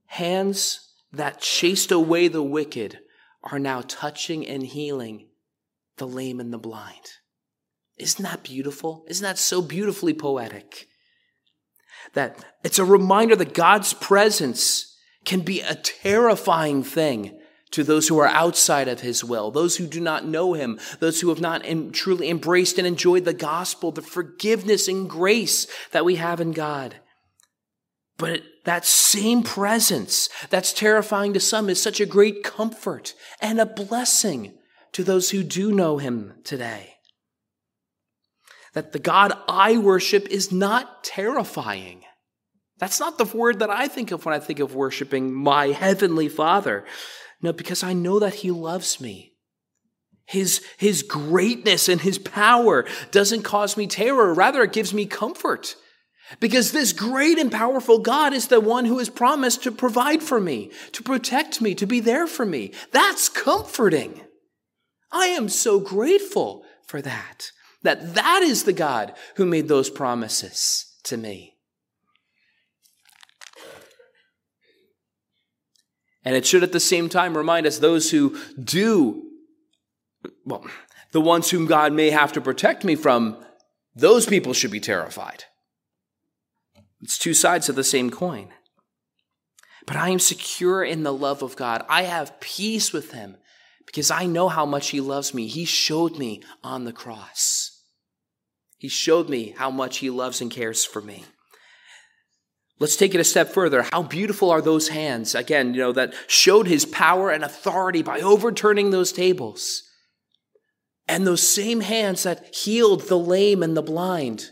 hands 0.06 0.92
that 1.12 1.40
chased 1.40 1.90
away 1.90 2.28
the 2.28 2.42
wicked 2.42 2.98
are 3.42 3.58
now 3.58 3.82
touching 3.86 4.46
and 4.46 4.62
healing 4.62 5.28
the 5.96 6.06
lame 6.06 6.40
and 6.40 6.52
the 6.52 6.58
blind. 6.58 7.12
Isn't 7.96 8.24
that 8.24 8.42
beautiful? 8.42 9.06
Isn't 9.08 9.24
that 9.24 9.38
so 9.38 9.62
beautifully 9.62 10.12
poetic? 10.12 10.88
That 12.16 12.42
it's 12.64 12.78
a 12.78 12.84
reminder 12.84 13.36
that 13.36 13.52
God's 13.52 13.92
presence 13.92 14.96
can 15.26 15.40
be 15.40 15.60
a 15.60 15.74
terrifying 15.74 16.82
thing 16.82 17.38
to 17.72 17.84
those 17.84 18.08
who 18.08 18.16
are 18.18 18.28
outside 18.28 18.88
of 18.88 19.02
his 19.02 19.22
will, 19.22 19.50
those 19.50 19.76
who 19.76 19.86
do 19.86 20.00
not 20.00 20.26
know 20.26 20.54
him, 20.54 20.80
those 20.98 21.20
who 21.20 21.28
have 21.28 21.42
not 21.42 21.62
truly 21.92 22.30
embraced 22.30 22.78
and 22.78 22.86
enjoyed 22.86 23.26
the 23.26 23.34
gospel, 23.34 23.92
the 23.92 24.00
forgiveness 24.00 24.88
and 24.88 25.10
grace 25.10 25.66
that 25.90 26.06
we 26.06 26.16
have 26.16 26.40
in 26.40 26.52
God. 26.52 26.96
But 28.16 28.44
that 28.64 28.86
same 28.86 29.42
presence 29.42 30.30
that's 30.48 30.72
terrifying 30.72 31.34
to 31.34 31.40
some 31.40 31.68
is 31.68 31.82
such 31.82 32.00
a 32.00 32.06
great 32.06 32.42
comfort 32.42 33.12
and 33.42 33.60
a 33.60 33.66
blessing 33.66 34.54
to 34.92 35.04
those 35.04 35.32
who 35.32 35.42
do 35.42 35.70
know 35.70 35.98
him 35.98 36.32
today. 36.44 36.94
That 38.72 38.92
the 38.92 38.98
God 38.98 39.34
I 39.48 39.76
worship 39.76 40.26
is 40.28 40.50
not 40.50 41.04
terrifying. 41.04 42.04
That's 42.78 43.00
not 43.00 43.18
the 43.18 43.24
word 43.24 43.60
that 43.60 43.70
I 43.70 43.88
think 43.88 44.10
of 44.10 44.24
when 44.24 44.34
I 44.34 44.38
think 44.38 44.58
of 44.58 44.74
worshiping 44.74 45.32
my 45.32 45.68
heavenly 45.68 46.28
Father. 46.28 46.84
No, 47.40 47.52
because 47.52 47.82
I 47.82 47.92
know 47.92 48.18
that 48.18 48.34
he 48.34 48.50
loves 48.50 49.00
me. 49.00 49.32
His, 50.26 50.64
his 50.76 51.02
greatness 51.02 51.88
and 51.88 52.00
his 52.00 52.18
power 52.18 52.84
doesn't 53.12 53.42
cause 53.42 53.76
me 53.76 53.86
terror. 53.86 54.34
Rather, 54.34 54.62
it 54.62 54.72
gives 54.72 54.92
me 54.92 55.06
comfort. 55.06 55.76
Because 56.40 56.72
this 56.72 56.92
great 56.92 57.38
and 57.38 57.52
powerful 57.52 58.00
God 58.00 58.32
is 58.32 58.48
the 58.48 58.60
one 58.60 58.84
who 58.84 58.98
has 58.98 59.08
promised 59.08 59.62
to 59.62 59.70
provide 59.70 60.22
for 60.22 60.40
me, 60.40 60.72
to 60.92 61.02
protect 61.02 61.60
me, 61.60 61.74
to 61.76 61.86
be 61.86 62.00
there 62.00 62.26
for 62.26 62.44
me. 62.44 62.72
That's 62.90 63.28
comforting. 63.28 64.22
I 65.12 65.26
am 65.26 65.48
so 65.48 65.78
grateful 65.78 66.64
for 66.88 67.00
that. 67.00 67.52
That 67.82 68.14
that 68.14 68.42
is 68.42 68.64
the 68.64 68.72
God 68.72 69.14
who 69.36 69.46
made 69.46 69.68
those 69.68 69.88
promises 69.88 70.98
to 71.04 71.16
me. 71.16 71.55
And 76.26 76.34
it 76.34 76.44
should 76.44 76.64
at 76.64 76.72
the 76.72 76.80
same 76.80 77.08
time 77.08 77.36
remind 77.36 77.66
us 77.66 77.78
those 77.78 78.10
who 78.10 78.36
do, 78.62 79.22
well, 80.44 80.66
the 81.12 81.20
ones 81.20 81.50
whom 81.50 81.66
God 81.66 81.92
may 81.92 82.10
have 82.10 82.32
to 82.32 82.40
protect 82.40 82.84
me 82.84 82.96
from, 82.96 83.36
those 83.94 84.26
people 84.26 84.52
should 84.52 84.72
be 84.72 84.80
terrified. 84.80 85.44
It's 87.00 87.16
two 87.16 87.32
sides 87.32 87.68
of 87.68 87.76
the 87.76 87.84
same 87.84 88.10
coin. 88.10 88.48
But 89.86 89.94
I 89.94 90.08
am 90.08 90.18
secure 90.18 90.82
in 90.82 91.04
the 91.04 91.12
love 91.12 91.42
of 91.42 91.54
God. 91.54 91.86
I 91.88 92.02
have 92.02 92.40
peace 92.40 92.92
with 92.92 93.12
Him 93.12 93.36
because 93.86 94.10
I 94.10 94.26
know 94.26 94.48
how 94.48 94.66
much 94.66 94.90
He 94.90 95.00
loves 95.00 95.32
me. 95.32 95.46
He 95.46 95.64
showed 95.64 96.18
me 96.18 96.42
on 96.64 96.84
the 96.84 96.92
cross. 96.92 97.84
He 98.78 98.88
showed 98.88 99.28
me 99.28 99.54
how 99.56 99.70
much 99.70 99.98
He 99.98 100.10
loves 100.10 100.40
and 100.40 100.50
cares 100.50 100.84
for 100.84 101.00
me. 101.00 101.24
Let's 102.78 102.96
take 102.96 103.14
it 103.14 103.20
a 103.20 103.24
step 103.24 103.48
further. 103.48 103.86
How 103.90 104.02
beautiful 104.02 104.50
are 104.50 104.60
those 104.60 104.88
hands, 104.88 105.34
again, 105.34 105.72
you 105.72 105.80
know, 105.80 105.92
that 105.92 106.12
showed 106.26 106.66
his 106.66 106.84
power 106.84 107.30
and 107.30 107.42
authority 107.42 108.02
by 108.02 108.20
overturning 108.20 108.90
those 108.90 109.12
tables. 109.12 109.82
And 111.08 111.26
those 111.26 111.46
same 111.46 111.80
hands 111.80 112.24
that 112.24 112.54
healed 112.54 113.02
the 113.02 113.18
lame 113.18 113.62
and 113.62 113.76
the 113.76 113.82
blind 113.82 114.50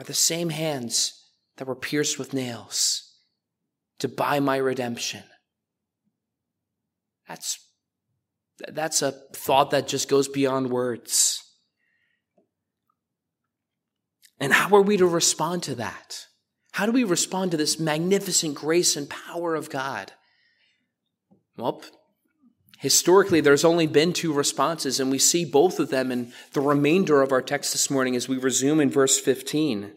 are 0.00 0.04
the 0.04 0.14
same 0.14 0.48
hands 0.48 1.12
that 1.56 1.68
were 1.68 1.76
pierced 1.76 2.18
with 2.18 2.34
nails 2.34 3.14
to 4.00 4.08
buy 4.08 4.40
my 4.40 4.56
redemption. 4.56 5.22
That's, 7.28 7.64
that's 8.68 9.02
a 9.02 9.12
thought 9.32 9.70
that 9.70 9.86
just 9.86 10.08
goes 10.08 10.26
beyond 10.26 10.70
words. 10.70 11.40
And 14.40 14.52
how 14.52 14.74
are 14.74 14.82
we 14.82 14.96
to 14.96 15.06
respond 15.06 15.62
to 15.64 15.76
that? 15.76 16.26
How 16.72 16.86
do 16.86 16.92
we 16.92 17.04
respond 17.04 17.50
to 17.50 17.56
this 17.56 17.78
magnificent 17.78 18.54
grace 18.54 18.96
and 18.96 19.08
power 19.08 19.54
of 19.54 19.70
God? 19.70 20.12
Well, 21.56 21.82
historically, 22.78 23.42
there's 23.42 23.64
only 23.64 23.86
been 23.86 24.14
two 24.14 24.32
responses, 24.32 24.98
and 24.98 25.10
we 25.10 25.18
see 25.18 25.44
both 25.44 25.78
of 25.78 25.90
them 25.90 26.10
in 26.10 26.32
the 26.54 26.62
remainder 26.62 27.20
of 27.20 27.30
our 27.30 27.42
text 27.42 27.72
this 27.72 27.90
morning 27.90 28.16
as 28.16 28.26
we 28.26 28.38
resume 28.38 28.80
in 28.80 28.90
verse 28.90 29.20
15. 29.20 29.92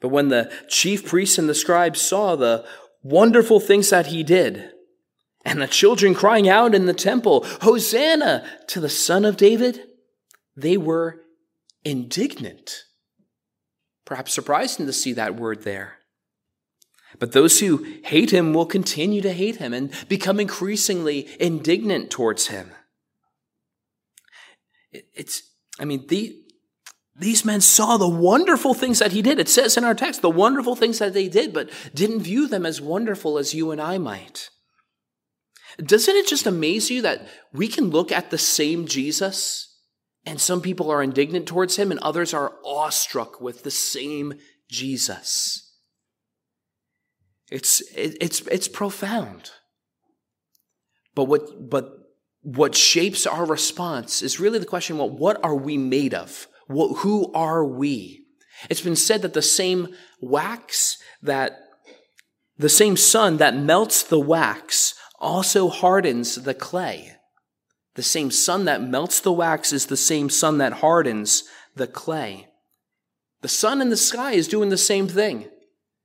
But 0.00 0.08
when 0.08 0.28
the 0.28 0.50
chief 0.68 1.04
priests 1.04 1.38
and 1.38 1.48
the 1.48 1.54
scribes 1.54 2.00
saw 2.00 2.36
the 2.36 2.64
wonderful 3.02 3.58
things 3.58 3.90
that 3.90 4.06
he 4.06 4.22
did, 4.22 4.70
and 5.44 5.60
the 5.60 5.66
children 5.66 6.14
crying 6.14 6.48
out 6.48 6.74
in 6.74 6.86
the 6.86 6.94
temple, 6.94 7.44
Hosanna 7.62 8.44
to 8.68 8.80
the 8.80 8.88
Son 8.88 9.24
of 9.24 9.36
David, 9.36 9.80
they 10.56 10.76
were 10.76 11.22
indignant. 11.84 12.84
Perhaps 14.08 14.32
surprising 14.32 14.86
to 14.86 14.92
see 14.94 15.12
that 15.12 15.36
word 15.36 15.64
there. 15.64 15.98
But 17.18 17.32
those 17.32 17.60
who 17.60 17.84
hate 18.04 18.30
him 18.30 18.54
will 18.54 18.64
continue 18.64 19.20
to 19.20 19.34
hate 19.34 19.56
him 19.56 19.74
and 19.74 19.92
become 20.08 20.40
increasingly 20.40 21.28
indignant 21.38 22.10
towards 22.10 22.46
him. 22.46 22.70
It's, 24.92 25.42
I 25.78 25.84
mean, 25.84 26.06
the, 26.06 26.34
these 27.16 27.44
men 27.44 27.60
saw 27.60 27.98
the 27.98 28.08
wonderful 28.08 28.72
things 28.72 28.98
that 29.00 29.12
he 29.12 29.20
did. 29.20 29.38
It 29.38 29.48
says 29.50 29.76
in 29.76 29.84
our 29.84 29.94
text, 29.94 30.22
the 30.22 30.30
wonderful 30.30 30.74
things 30.74 30.98
that 31.00 31.12
they 31.12 31.28
did, 31.28 31.52
but 31.52 31.68
didn't 31.92 32.20
view 32.20 32.48
them 32.48 32.64
as 32.64 32.80
wonderful 32.80 33.36
as 33.36 33.52
you 33.52 33.72
and 33.72 33.80
I 33.80 33.98
might. 33.98 34.48
Doesn't 35.76 36.16
it 36.16 36.26
just 36.26 36.46
amaze 36.46 36.90
you 36.90 37.02
that 37.02 37.28
we 37.52 37.68
can 37.68 37.90
look 37.90 38.10
at 38.10 38.30
the 38.30 38.38
same 38.38 38.86
Jesus 38.86 39.67
and 40.28 40.38
some 40.38 40.60
people 40.60 40.90
are 40.90 41.02
indignant 41.02 41.46
towards 41.46 41.76
him, 41.76 41.90
and 41.90 41.98
others 42.00 42.34
are 42.34 42.52
awestruck 42.62 43.40
with 43.40 43.62
the 43.62 43.70
same 43.70 44.34
Jesus. 44.70 45.72
It's, 47.50 47.80
it, 47.92 48.18
it's, 48.20 48.42
it's 48.42 48.68
profound. 48.68 49.52
But 51.14 51.24
what, 51.24 51.70
but 51.70 51.94
what 52.42 52.74
shapes 52.74 53.26
our 53.26 53.46
response 53.46 54.20
is 54.20 54.38
really 54.38 54.58
the 54.58 54.66
question 54.66 54.98
well, 54.98 55.08
what 55.08 55.42
are 55.42 55.56
we 55.56 55.78
made 55.78 56.12
of? 56.12 56.46
What, 56.66 56.98
who 56.98 57.32
are 57.32 57.64
we? 57.64 58.26
It's 58.68 58.82
been 58.82 58.96
said 58.96 59.22
that 59.22 59.32
the 59.32 59.40
same 59.40 59.88
wax 60.20 60.98
that, 61.22 61.58
the 62.58 62.68
same 62.68 62.98
sun 62.98 63.38
that 63.38 63.56
melts 63.56 64.02
the 64.02 64.20
wax 64.20 64.94
also 65.18 65.68
hardens 65.68 66.34
the 66.34 66.54
clay. 66.54 67.17
The 67.94 68.02
same 68.02 68.30
sun 68.30 68.64
that 68.66 68.82
melts 68.82 69.20
the 69.20 69.32
wax 69.32 69.72
is 69.72 69.86
the 69.86 69.96
same 69.96 70.30
sun 70.30 70.58
that 70.58 70.74
hardens 70.74 71.44
the 71.74 71.86
clay. 71.86 72.48
The 73.40 73.48
sun 73.48 73.80
in 73.80 73.90
the 73.90 73.96
sky 73.96 74.32
is 74.32 74.48
doing 74.48 74.68
the 74.68 74.76
same 74.76 75.08
thing. 75.08 75.48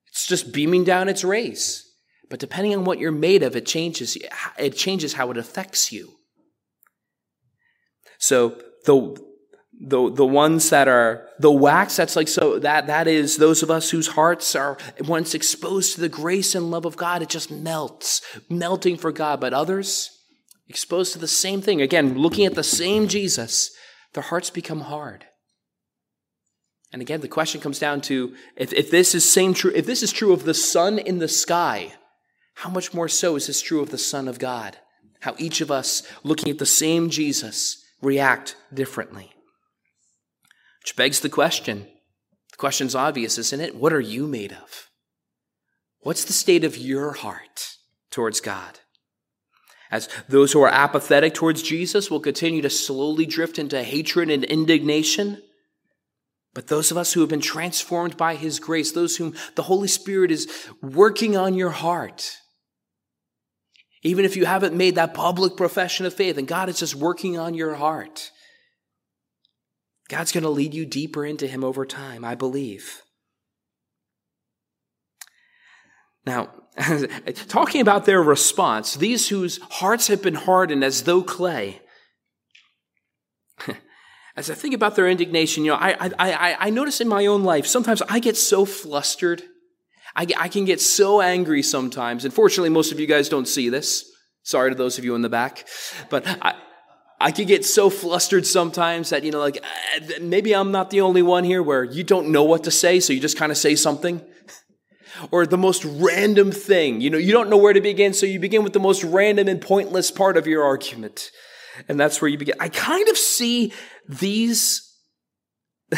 It's 0.08 0.28
just 0.28 0.54
beaming 0.54 0.84
down 0.84 1.10
its 1.10 1.24
rays. 1.24 1.90
But 2.30 2.40
depending 2.40 2.76
on 2.76 2.84
what 2.84 3.00
you're 3.00 3.12
made 3.12 3.44
of, 3.44 3.56
it 3.56 3.66
changes, 3.66 4.18
it 4.58 4.76
changes 4.76 5.14
how 5.14 5.32
it 5.32 5.38
affects 5.38 5.92
you. 5.92 6.14
So 8.18 8.62
the, 8.86 9.22
the, 9.80 10.12
the 10.12 10.26
ones 10.26 10.70
that 10.70 10.88
are 10.88 11.28
the 11.40 11.52
wax, 11.52 11.96
that's 11.96 12.16
like 12.16 12.28
so 12.28 12.60
that 12.60 12.88
that 12.88 13.08
is 13.08 13.38
those 13.38 13.64
of 13.64 13.70
us 13.70 13.90
whose 13.90 14.08
hearts 14.08 14.56
are 14.56 14.78
once 15.02 15.34
exposed 15.34 15.96
to 15.96 16.02
the 16.02 16.10
grace 16.10 16.56
and 16.56 16.72
love 16.72 16.86
of 16.86 16.96
God, 16.96 17.22
it 17.22 17.30
just 17.30 17.52
melts, 17.52 18.22
melting 18.50 18.98
for 18.98 19.12
God. 19.12 19.42
But 19.42 19.54
others, 19.54 20.23
exposed 20.74 21.14
to 21.14 21.20
the 21.20 21.28
same 21.28 21.62
thing. 21.62 21.82
Again, 21.82 22.18
looking 22.18 22.48
at 22.48 22.56
the 22.56 22.64
same 22.64 23.08
Jesus, 23.08 23.70
their 24.14 24.24
hearts 24.24 24.50
become 24.50 24.82
hard. 24.82 25.26
And 26.92 27.00
again, 27.00 27.22
the 27.22 27.28
question 27.28 27.62
comes 27.62 27.78
down 27.78 28.02
to 28.02 28.36
if, 28.56 28.74
if 28.74 28.90
this 28.90 29.14
is 29.14 29.30
same 29.30 29.54
true, 29.54 29.72
if 29.76 29.86
this 29.86 30.02
is 30.02 30.12
true 30.12 30.34
of 30.34 30.46
the 30.46 30.54
sun 30.56 30.98
in 30.98 31.20
the 31.20 31.28
sky, 31.28 31.94
how 32.56 32.72
much 32.72 32.92
more 32.92 33.08
so 33.08 33.36
is 33.36 33.46
this 33.46 33.62
true 33.62 33.82
of 33.82 33.92
the 33.92 33.98
Son 33.98 34.28
of 34.28 34.40
God? 34.40 34.78
How 35.22 35.36
each 35.38 35.62
of 35.62 35.72
us, 35.72 36.04
looking 36.24 36.50
at 36.50 36.58
the 36.58 36.66
same 36.66 37.10
Jesus, 37.10 37.84
react 38.02 38.56
differently. 38.74 39.32
Which 40.82 40.96
begs 40.96 41.20
the 41.20 41.30
question. 41.30 41.88
The 42.52 42.58
question's 42.58 42.96
obvious, 42.96 43.38
isn't 43.38 43.62
it? 43.62 43.76
What 43.76 43.94
are 43.94 44.02
you 44.02 44.28
made 44.28 44.52
of? 44.52 44.90
What's 46.02 46.26
the 46.26 46.34
state 46.34 46.64
of 46.64 46.78
your 46.78 47.14
heart 47.14 47.78
towards 48.12 48.42
God? 48.42 48.80
As 49.94 50.10
those 50.28 50.52
who 50.52 50.62
are 50.64 50.70
apathetic 50.70 51.36
towards 51.36 51.62
Jesus 51.62 52.10
will 52.10 52.20
continue 52.20 52.64
to 52.64 52.70
slowly 52.72 53.28
drift 53.28 53.60
into 53.60 53.84
hatred 53.84 54.32
and 54.32 54.44
indignation. 54.44 55.40
But 56.56 56.66
those 56.66 56.90
of 56.90 56.98
us 56.98 57.14
who 57.14 57.20
have 57.20 57.30
been 57.30 57.40
transformed 57.40 58.18
by 58.18 58.34
His 58.34 58.60
grace, 58.60 58.92
those 58.92 59.18
whom 59.18 59.36
the 59.54 59.62
Holy 59.62 59.88
Spirit 59.88 60.32
is 60.32 60.68
working 60.82 61.38
on 61.38 61.54
your 61.54 61.70
heart, 61.70 62.38
even 64.02 64.26
if 64.26 64.36
you 64.36 64.48
haven't 64.48 64.74
made 64.74 64.96
that 64.96 65.14
public 65.14 65.56
profession 65.56 66.08
of 66.08 66.14
faith 66.16 66.40
and 66.40 66.48
God 66.48 66.70
is 66.70 66.80
just 66.80 66.96
working 66.96 67.38
on 67.38 67.54
your 67.54 67.76
heart, 67.76 68.32
God's 70.10 70.32
going 70.32 70.44
to 70.44 70.50
lead 70.50 70.74
you 70.74 70.88
deeper 70.88 71.24
into 71.24 71.46
Him 71.46 71.64
over 71.64 71.86
time, 71.86 72.26
I 72.26 72.34
believe. 72.34 73.04
Now, 76.26 76.50
talking 77.48 77.82
about 77.82 78.06
their 78.06 78.22
response, 78.22 78.96
these 78.96 79.30
whose 79.30 79.60
hearts 79.70 80.08
have 80.08 80.22
been 80.22 80.36
hardened 80.36 80.84
as 80.84 81.04
though 81.04 81.22
clay, 81.22 81.82
as 84.36 84.50
I 84.50 84.56
think 84.56 84.74
about 84.74 84.96
their 84.96 85.08
indignation, 85.08 85.64
you 85.66 85.72
know, 85.72 85.78
I, 85.78 86.12
I, 86.18 86.58
I, 86.60 86.70
notice 86.72 87.00
in 87.00 87.08
my 87.08 87.28
own 87.28 87.44
life, 87.44 87.68
sometimes 87.68 88.02
I 88.10 88.20
get 88.20 88.36
so 88.36 88.66
flustered. 88.66 89.44
I, 90.16 90.26
I 90.38 90.48
can 90.48 90.66
get 90.66 90.82
so 90.82 91.22
angry 91.22 91.62
sometimes. 91.62 92.26
And 92.26 92.34
fortunately, 92.34 92.70
most 92.70 92.92
of 92.92 93.00
you 93.00 93.06
guys 93.06 93.30
don't 93.30 93.48
see 93.48 93.70
this. 93.70 94.10
Sorry 94.42 94.72
to 94.72 94.76
those 94.76 94.98
of 94.98 95.06
you 95.06 95.14
in 95.14 95.22
the 95.22 95.30
back. 95.30 95.68
But 96.10 96.24
I, 96.42 96.56
I 97.22 97.32
can 97.32 97.46
get 97.46 97.66
so 97.66 97.92
flustered 97.92 98.48
sometimes 98.48 99.12
that, 99.12 99.24
you 99.24 99.32
know, 99.32 99.40
like, 99.40 99.64
uh, 99.64 100.06
maybe 100.22 100.54
I'm 100.54 100.72
not 100.72 100.90
the 100.90 101.02
only 101.02 101.22
one 101.22 101.44
here 101.44 101.62
where 101.62 101.84
you 101.84 102.04
don't 102.04 102.32
know 102.32 102.44
what 102.44 102.64
to 102.64 102.72
say, 102.72 103.00
so 103.00 103.14
you 103.14 103.20
just 103.20 103.38
kind 103.38 103.52
of 103.52 103.58
say 103.58 103.76
something 103.76 104.22
or 105.32 105.46
the 105.46 105.58
most 105.58 105.86
random 105.86 106.52
thing. 106.52 107.02
You 107.02 107.10
know, 107.10 107.18
you 107.18 107.32
don't 107.32 107.50
know 107.50 107.58
where 107.58 107.74
to 107.74 107.82
begin, 107.82 108.14
so 108.14 108.26
you 108.26 108.40
begin 108.40 108.64
with 108.64 108.74
the 108.74 108.80
most 108.80 109.04
random 109.04 109.48
and 109.48 109.62
pointless 109.62 110.12
part 110.12 110.38
of 110.38 110.48
your 110.48 110.64
argument. 110.64 111.32
And 111.88 112.00
that's 112.00 112.22
where 112.22 112.30
you 112.30 112.38
begin. 112.38 112.56
I 112.60 112.70
kind 112.70 113.08
of 113.10 113.18
see 113.18 113.74
these 114.08 114.90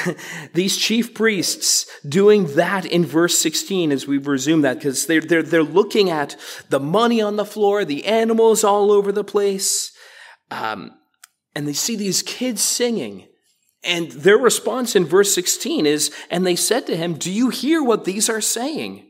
these 0.53 0.77
chief 0.77 1.13
priests 1.13 1.85
doing 2.07 2.55
that 2.55 2.85
in 2.85 3.05
verse 3.05 3.37
16 3.37 3.91
as 3.91 4.07
we 4.07 4.17
resume 4.17 4.61
that 4.61 4.75
because 4.75 5.05
they're, 5.05 5.21
they're, 5.21 5.43
they're 5.43 5.63
looking 5.63 6.09
at 6.09 6.35
the 6.69 6.79
money 6.79 7.21
on 7.21 7.35
the 7.35 7.45
floor, 7.45 7.85
the 7.85 8.05
animals 8.05 8.63
all 8.63 8.91
over 8.91 9.11
the 9.11 9.23
place, 9.23 9.91
um, 10.51 10.91
and 11.55 11.67
they 11.67 11.73
see 11.73 11.95
these 11.95 12.21
kids 12.21 12.61
singing. 12.61 13.27
And 13.83 14.11
their 14.11 14.37
response 14.37 14.95
in 14.95 15.05
verse 15.05 15.33
16 15.33 15.85
is, 15.85 16.11
And 16.31 16.45
they 16.45 16.55
said 16.55 16.87
to 16.87 16.97
him, 16.97 17.13
Do 17.13 17.31
you 17.31 17.49
hear 17.49 17.83
what 17.83 18.05
these 18.05 18.29
are 18.29 18.41
saying? 18.41 19.04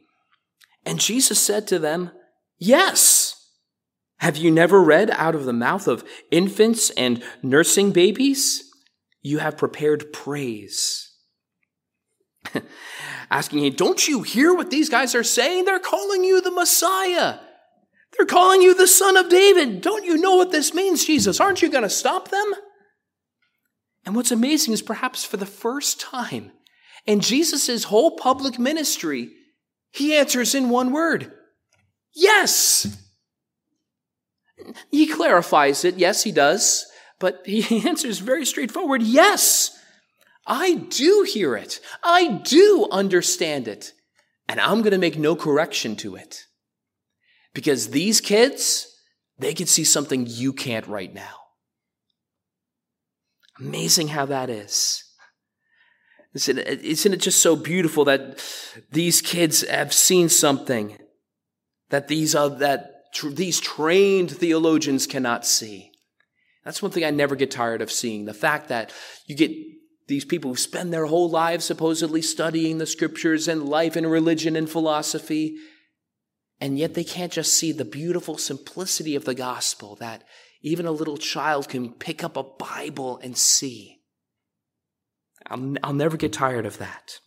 And 0.86 1.00
Jesus 1.00 1.40
said 1.40 1.68
to 1.68 1.80
them, 1.80 2.12
Yes. 2.58 3.32
Have 4.20 4.38
you 4.38 4.50
never 4.50 4.82
read 4.82 5.12
out 5.12 5.36
of 5.36 5.44
the 5.44 5.54
mouth 5.54 5.88
of 5.88 6.04
infants 6.32 6.90
and 6.92 7.22
nursing 7.44 7.92
babies? 7.92 8.64
You 9.22 9.40
have 9.40 9.58
prepared 9.58 10.14
praise. 10.14 11.12
Asking 13.32 13.66
him, 13.66 13.74
Don't 13.74 14.08
you 14.08 14.22
hear 14.22 14.54
what 14.54 14.70
these 14.70 14.90
guys 14.90 15.16
are 15.16 15.24
saying? 15.24 15.66
They're 15.66 15.80
calling 15.80 16.24
you 16.24 16.42
the 16.42 16.52
Messiah. 16.52 17.40
They're 18.16 18.26
calling 18.26 18.62
you 18.62 18.74
the 18.74 18.88
Son 18.88 19.18
of 19.18 19.30
David. 19.30 19.82
Don't 19.82 20.06
you 20.06 20.18
know 20.18 20.38
what 20.38 20.52
this 20.52 20.74
means, 20.74 21.06
Jesus? 21.06 21.42
Aren't 21.42 21.62
you 21.62 21.70
going 21.70 21.84
to 21.84 21.90
stop 21.90 22.30
them? 22.30 22.54
And 24.06 24.16
what's 24.16 24.32
amazing 24.32 24.74
is 24.74 24.82
perhaps 24.82 25.26
for 25.26 25.38
the 25.38 25.46
first 25.46 26.00
time 26.00 26.52
in 27.06 27.20
Jesus' 27.20 27.86
whole 27.86 28.16
public 28.16 28.58
ministry, 28.58 29.32
he 29.96 30.16
answers 30.16 30.54
in 30.54 30.70
one 30.70 30.92
word 30.92 31.32
Yes. 32.16 32.98
He 34.90 35.06
clarifies 35.06 35.84
it. 35.84 35.98
Yes, 35.98 36.24
he 36.24 36.32
does. 36.32 36.86
But 37.20 37.42
he 37.46 37.88
answers 37.88 38.20
very 38.20 38.46
straightforward 38.46 39.04
Yes, 39.04 39.78
I 40.48 40.76
do 40.76 41.26
hear 41.28 41.56
it. 41.56 41.80
I 42.04 42.28
do 42.44 42.88
understand 42.92 43.68
it. 43.68 43.94
And 44.48 44.60
I'm 44.60 44.82
going 44.82 44.92
to 44.92 44.98
make 45.00 45.18
no 45.18 45.36
correction 45.36 45.96
to 45.98 46.16
it. 46.16 46.46
Because 47.54 47.90
these 47.90 48.22
kids, 48.22 48.88
they 49.40 49.54
can 49.54 49.66
see 49.66 49.84
something 49.84 50.26
you 50.28 50.54
can't 50.54 50.86
right 50.88 51.14
now. 51.14 51.36
Amazing 53.60 54.10
how 54.10 54.26
that 54.28 54.50
is. 54.50 55.05
Isn't 56.36 57.14
it 57.14 57.18
just 57.22 57.42
so 57.42 57.56
beautiful 57.56 58.06
that 58.06 58.44
these 58.92 59.22
kids 59.22 59.66
have 59.68 59.94
seen 59.94 60.28
something 60.28 60.98
that 61.90 62.10
these, 62.10 62.36
uh, 62.36 62.50
that 62.50 63.14
tr- 63.14 63.30
these 63.30 63.62
trained 63.62 64.32
theologians 64.32 65.08
cannot 65.08 65.46
see? 65.46 65.92
That's 66.66 66.82
one 66.82 66.92
thing 66.92 67.06
I 67.06 67.12
never 67.12 67.38
get 67.38 67.52
tired 67.52 67.82
of 67.82 67.92
seeing. 67.92 68.26
The 68.26 68.34
fact 68.34 68.68
that 68.68 68.92
you 69.28 69.36
get 69.36 69.52
these 70.08 70.26
people 70.26 70.52
who 70.52 70.58
spend 70.58 70.92
their 70.92 71.06
whole 71.06 71.30
lives 71.30 71.64
supposedly 71.64 72.22
studying 72.22 72.80
the 72.80 72.86
scriptures 72.86 73.48
and 73.48 73.70
life 73.70 73.96
and 73.96 74.10
religion 74.12 74.58
and 74.58 74.70
philosophy, 74.70 75.56
and 76.60 76.78
yet 76.78 76.96
they 76.96 77.04
can't 77.04 77.32
just 77.32 77.54
see 77.54 77.72
the 77.72 77.86
beautiful 77.86 78.38
simplicity 78.38 79.16
of 79.16 79.26
the 79.26 79.36
gospel 79.36 79.96
that 79.98 80.24
even 80.62 80.86
a 80.86 80.92
little 80.92 81.18
child 81.18 81.70
can 81.70 81.94
pick 81.94 82.24
up 82.24 82.36
a 82.36 82.44
Bible 82.44 83.20
and 83.20 83.38
see. 83.38 83.95
I'll, 85.48 85.76
I'll 85.84 85.94
never 85.94 86.18
get 86.18 86.34
tired 86.34 86.66
of 86.66 86.78
that. 86.80 87.20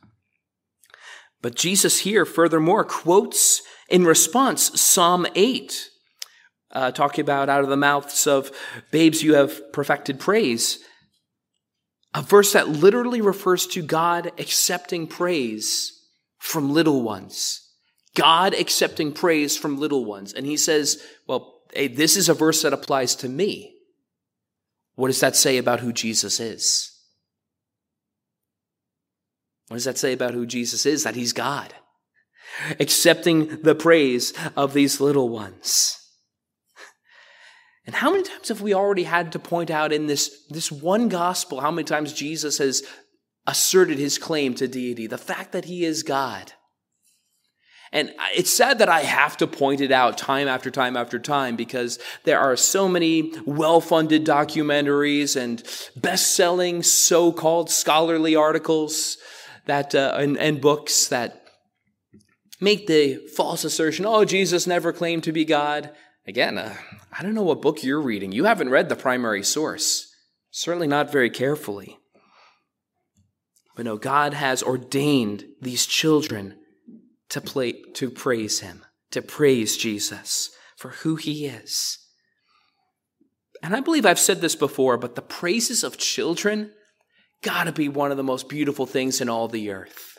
But 1.40 1.54
Jesus 1.54 2.00
here, 2.00 2.24
furthermore, 2.24 2.84
quotes 2.84 3.62
in 3.88 4.04
response 4.04 4.80
Psalm 4.80 5.26
8, 5.34 5.90
uh, 6.72 6.90
talking 6.90 7.22
about 7.22 7.48
out 7.48 7.62
of 7.62 7.70
the 7.70 7.76
mouths 7.76 8.26
of 8.26 8.50
babes 8.90 9.22
you 9.22 9.34
have 9.34 9.72
perfected 9.72 10.18
praise. 10.18 10.80
A 12.14 12.22
verse 12.22 12.52
that 12.52 12.68
literally 12.68 13.20
refers 13.20 13.66
to 13.68 13.82
God 13.82 14.32
accepting 14.38 15.06
praise 15.06 15.92
from 16.38 16.72
little 16.72 17.02
ones. 17.02 17.64
God 18.14 18.54
accepting 18.54 19.12
praise 19.12 19.56
from 19.56 19.78
little 19.78 20.04
ones. 20.04 20.32
And 20.32 20.44
he 20.44 20.56
says, 20.56 21.02
well, 21.26 21.60
hey, 21.72 21.88
this 21.88 22.16
is 22.16 22.28
a 22.28 22.34
verse 22.34 22.62
that 22.62 22.72
applies 22.72 23.14
to 23.16 23.28
me. 23.28 23.74
What 24.96 25.08
does 25.08 25.20
that 25.20 25.36
say 25.36 25.58
about 25.58 25.80
who 25.80 25.92
Jesus 25.92 26.40
is? 26.40 26.97
What 29.68 29.76
does 29.76 29.84
that 29.84 29.98
say 29.98 30.12
about 30.12 30.34
who 30.34 30.46
Jesus 30.46 30.86
is? 30.86 31.04
That 31.04 31.14
he's 31.14 31.32
God, 31.32 31.74
accepting 32.80 33.62
the 33.62 33.74
praise 33.74 34.32
of 34.56 34.72
these 34.72 35.00
little 35.00 35.28
ones. 35.28 35.94
And 37.86 37.94
how 37.94 38.10
many 38.10 38.22
times 38.22 38.48
have 38.48 38.60
we 38.60 38.74
already 38.74 39.04
had 39.04 39.32
to 39.32 39.38
point 39.38 39.70
out 39.70 39.92
in 39.92 40.06
this, 40.06 40.44
this 40.50 40.70
one 40.70 41.08
gospel 41.08 41.60
how 41.60 41.70
many 41.70 41.84
times 41.84 42.12
Jesus 42.12 42.58
has 42.58 42.82
asserted 43.46 43.98
his 43.98 44.18
claim 44.18 44.54
to 44.56 44.68
deity, 44.68 45.06
the 45.06 45.16
fact 45.16 45.52
that 45.52 45.64
he 45.66 45.84
is 45.84 46.02
God? 46.02 46.52
And 47.90 48.12
it's 48.34 48.52
sad 48.52 48.78
that 48.80 48.90
I 48.90 49.00
have 49.00 49.38
to 49.38 49.46
point 49.46 49.80
it 49.80 49.90
out 49.90 50.18
time 50.18 50.48
after 50.48 50.70
time 50.70 50.96
after 50.96 51.18
time 51.18 51.56
because 51.56 51.98
there 52.24 52.38
are 52.38 52.56
so 52.56 52.88
many 52.88 53.32
well 53.46 53.80
funded 53.80 54.26
documentaries 54.26 55.34
and 55.34 55.62
best 55.96 56.34
selling 56.34 56.82
so 56.82 57.32
called 57.32 57.70
scholarly 57.70 58.36
articles 58.36 59.16
that, 59.68 59.94
uh, 59.94 60.16
and, 60.18 60.36
and 60.36 60.60
books 60.60 61.06
that 61.08 61.44
make 62.60 62.86
the 62.86 63.16
false 63.36 63.64
assertion, 63.64 64.04
oh, 64.04 64.24
Jesus 64.24 64.66
never 64.66 64.92
claimed 64.92 65.22
to 65.24 65.32
be 65.32 65.44
God. 65.44 65.90
Again, 66.26 66.58
uh, 66.58 66.74
I 67.16 67.22
don't 67.22 67.34
know 67.34 67.42
what 67.42 67.62
book 67.62 67.82
you're 67.82 68.00
reading. 68.00 68.32
You 68.32 68.44
haven't 68.44 68.70
read 68.70 68.88
the 68.88 68.96
primary 68.96 69.44
source, 69.44 70.12
certainly 70.50 70.88
not 70.88 71.12
very 71.12 71.30
carefully. 71.30 71.98
But 73.76 73.84
no, 73.84 73.96
God 73.96 74.34
has 74.34 74.62
ordained 74.62 75.44
these 75.62 75.86
children 75.86 76.56
to 77.28 77.40
play, 77.40 77.72
to 77.94 78.10
praise 78.10 78.60
him, 78.60 78.84
to 79.12 79.22
praise 79.22 79.76
Jesus 79.76 80.50
for 80.76 80.90
who 80.90 81.16
he 81.16 81.46
is. 81.46 81.98
And 83.62 83.74
I 83.74 83.80
believe 83.80 84.06
I've 84.06 84.18
said 84.18 84.40
this 84.40 84.56
before, 84.56 84.96
but 84.96 85.14
the 85.14 85.22
praises 85.22 85.84
of 85.84 85.98
children 85.98 86.72
gotta 87.42 87.72
be 87.72 87.88
one 87.88 88.10
of 88.10 88.16
the 88.16 88.22
most 88.22 88.48
beautiful 88.48 88.86
things 88.86 89.20
in 89.20 89.28
all 89.28 89.48
the 89.48 89.70
earth. 89.70 90.18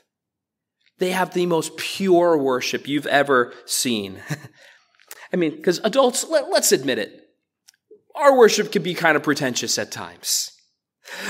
They 0.99 1.11
have 1.11 1.33
the 1.33 1.45
most 1.45 1.77
pure 1.77 2.37
worship 2.37 2.87
you've 2.87 3.07
ever 3.07 3.53
seen. 3.65 4.19
I 5.33 5.37
mean, 5.37 5.55
because 5.55 5.79
adults, 5.83 6.27
let, 6.27 6.49
let's 6.49 6.71
admit 6.71 6.99
it, 6.99 7.29
our 8.15 8.37
worship 8.37 8.71
can 8.71 8.83
be 8.83 8.93
kind 8.93 9.15
of 9.15 9.23
pretentious 9.23 9.77
at 9.77 9.91
times. 9.91 10.51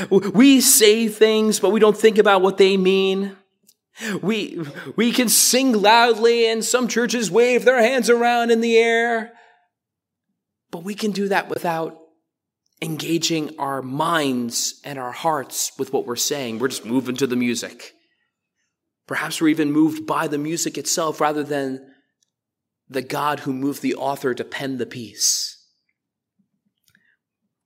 We 0.09 0.59
say 0.61 1.07
things, 1.07 1.59
but 1.59 1.69
we 1.69 1.79
don't 1.79 1.97
think 1.97 2.17
about 2.17 2.41
what 2.41 2.57
they 2.57 2.77
mean. 2.77 3.35
We, 4.21 4.61
we 4.95 5.11
can 5.11 5.29
sing 5.29 5.73
loudly 5.73 6.47
and 6.47 6.63
some 6.63 6.87
churches 6.87 7.29
wave 7.29 7.65
their 7.65 7.81
hands 7.81 8.09
around 8.09 8.51
in 8.51 8.61
the 8.61 8.77
air. 8.77 9.33
But 10.71 10.83
we 10.83 10.95
can 10.95 11.11
do 11.11 11.27
that 11.29 11.49
without 11.49 11.98
engaging 12.81 13.57
our 13.59 13.81
minds 13.81 14.79
and 14.83 14.97
our 14.97 15.11
hearts 15.11 15.71
with 15.77 15.91
what 15.91 16.05
we're 16.05 16.15
saying. 16.15 16.59
We're 16.59 16.69
just 16.69 16.85
moving 16.85 17.15
to 17.17 17.27
the 17.27 17.35
music. 17.35 17.93
Perhaps 19.07 19.41
we're 19.41 19.49
even 19.49 19.71
moved 19.71 20.05
by 20.05 20.27
the 20.27 20.37
music 20.37 20.77
itself 20.77 21.19
rather 21.19 21.43
than 21.43 21.85
the 22.87 23.01
God 23.01 23.41
who 23.41 23.53
moved 23.53 23.81
the 23.81 23.95
author 23.95 24.33
to 24.33 24.43
pen 24.43 24.77
the 24.77 24.85
piece. 24.85 25.55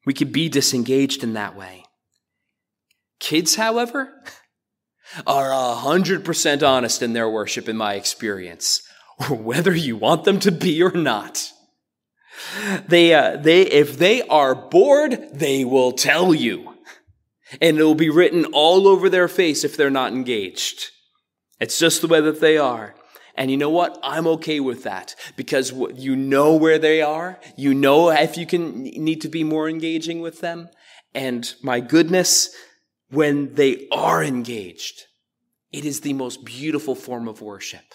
We 0.05 0.13
could 0.13 0.33
be 0.33 0.49
disengaged 0.49 1.23
in 1.23 1.33
that 1.33 1.55
way. 1.55 1.83
Kids, 3.19 3.55
however, 3.55 4.13
are 5.25 5.49
100% 5.49 6.67
honest 6.67 7.01
in 7.01 7.13
their 7.13 7.29
worship, 7.29 7.69
in 7.69 7.77
my 7.77 7.93
experience, 7.93 8.81
whether 9.29 9.73
you 9.73 9.95
want 9.95 10.25
them 10.25 10.39
to 10.41 10.51
be 10.51 10.81
or 10.81 10.91
not. 10.91 11.52
They, 12.87 13.13
uh, 13.13 13.37
they, 13.37 13.61
if 13.63 13.97
they 13.97 14.21
are 14.23 14.55
bored, 14.55 15.29
they 15.31 15.65
will 15.65 15.91
tell 15.91 16.33
you. 16.33 16.75
And 17.61 17.77
it 17.77 17.83
will 17.83 17.95
be 17.95 18.09
written 18.09 18.45
all 18.45 18.87
over 18.87 19.09
their 19.09 19.27
face 19.27 19.63
if 19.63 19.77
they're 19.77 19.89
not 19.89 20.13
engaged. 20.13 20.91
It's 21.59 21.77
just 21.77 22.01
the 22.01 22.07
way 22.07 22.19
that 22.21 22.41
they 22.41 22.57
are. 22.57 22.95
And 23.35 23.49
you 23.49 23.57
know 23.57 23.69
what? 23.69 23.99
I'm 24.03 24.27
okay 24.27 24.59
with 24.59 24.83
that 24.83 25.15
because 25.35 25.71
you 25.95 26.15
know 26.15 26.55
where 26.55 26.77
they 26.77 27.01
are. 27.01 27.39
You 27.55 27.73
know 27.73 28.09
if 28.11 28.37
you 28.37 28.45
can 28.45 28.83
need 28.83 29.21
to 29.21 29.29
be 29.29 29.43
more 29.43 29.67
engaging 29.67 30.21
with 30.21 30.41
them. 30.41 30.69
And 31.15 31.53
my 31.61 31.79
goodness, 31.79 32.55
when 33.09 33.55
they 33.55 33.87
are 33.91 34.23
engaged, 34.23 35.05
it 35.71 35.85
is 35.85 36.01
the 36.01 36.13
most 36.13 36.45
beautiful 36.45 36.95
form 36.95 37.27
of 37.27 37.41
worship. 37.41 37.93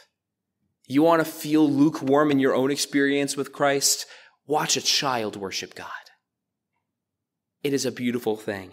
You 0.87 1.02
want 1.02 1.24
to 1.24 1.30
feel 1.30 1.68
lukewarm 1.68 2.30
in 2.30 2.40
your 2.40 2.54
own 2.54 2.70
experience 2.70 3.37
with 3.37 3.52
Christ? 3.52 4.06
Watch 4.48 4.76
a 4.76 4.80
child 4.80 5.37
worship 5.37 5.74
God. 5.76 5.87
It 7.62 7.72
is 7.72 7.87
a 7.87 7.92
beautiful 7.92 8.37
thing. 8.37 8.72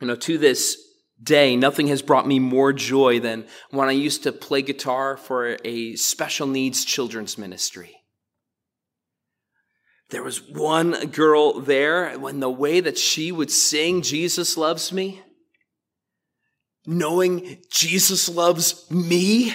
You 0.00 0.06
know, 0.06 0.16
to 0.16 0.38
this 0.38 0.76
day, 1.22 1.56
nothing 1.56 1.88
has 1.88 2.02
brought 2.02 2.28
me 2.28 2.38
more 2.38 2.72
joy 2.72 3.20
than 3.20 3.46
when 3.70 3.88
I 3.88 3.92
used 3.92 4.22
to 4.22 4.32
play 4.32 4.62
guitar 4.62 5.16
for 5.16 5.56
a 5.64 5.96
special 5.96 6.46
needs 6.46 6.84
children's 6.84 7.36
ministry. 7.38 7.96
there 10.10 10.22
was 10.22 10.42
one 10.42 11.06
girl 11.06 11.60
there 11.60 12.18
when 12.18 12.40
the 12.40 12.50
way 12.50 12.80
that 12.80 12.98
she 12.98 13.32
would 13.32 13.50
sing, 13.50 14.02
Jesus 14.02 14.56
loves 14.56 14.92
me, 14.92 15.22
knowing 16.84 17.62
Jesus 17.70 18.28
loves 18.28 18.90
me, 18.90 19.54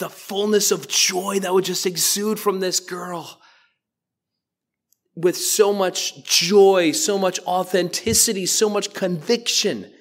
the 0.00 0.10
fullness 0.10 0.72
of 0.72 0.88
joy 0.88 1.38
that 1.40 1.54
would 1.54 1.64
just 1.64 1.86
exude 1.86 2.40
from 2.40 2.58
this 2.58 2.80
girl 2.80 3.40
with 5.14 5.36
so 5.36 5.72
much 5.72 6.24
joy, 6.24 6.92
so 6.92 7.18
much 7.18 7.38
authenticity, 7.40 8.46
so 8.46 8.68
much 8.68 8.92
conviction. 8.92 9.92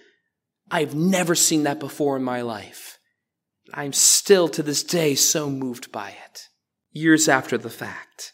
I've 0.72 0.96
never 0.96 1.36
seen 1.36 1.64
that 1.64 1.80
before 1.80 2.16
in 2.16 2.24
my 2.24 2.42
life. 2.42 2.98
I'm 3.74 3.94
still 3.94 4.48
to 4.50 4.64
this 4.64 4.84
day 4.84 5.16
so 5.16 5.50
moved 5.50 5.92
by 5.92 6.10
it, 6.10 6.48
years 6.92 7.28
after 7.28 7.58
the 7.58 7.70
fact. 7.70 8.34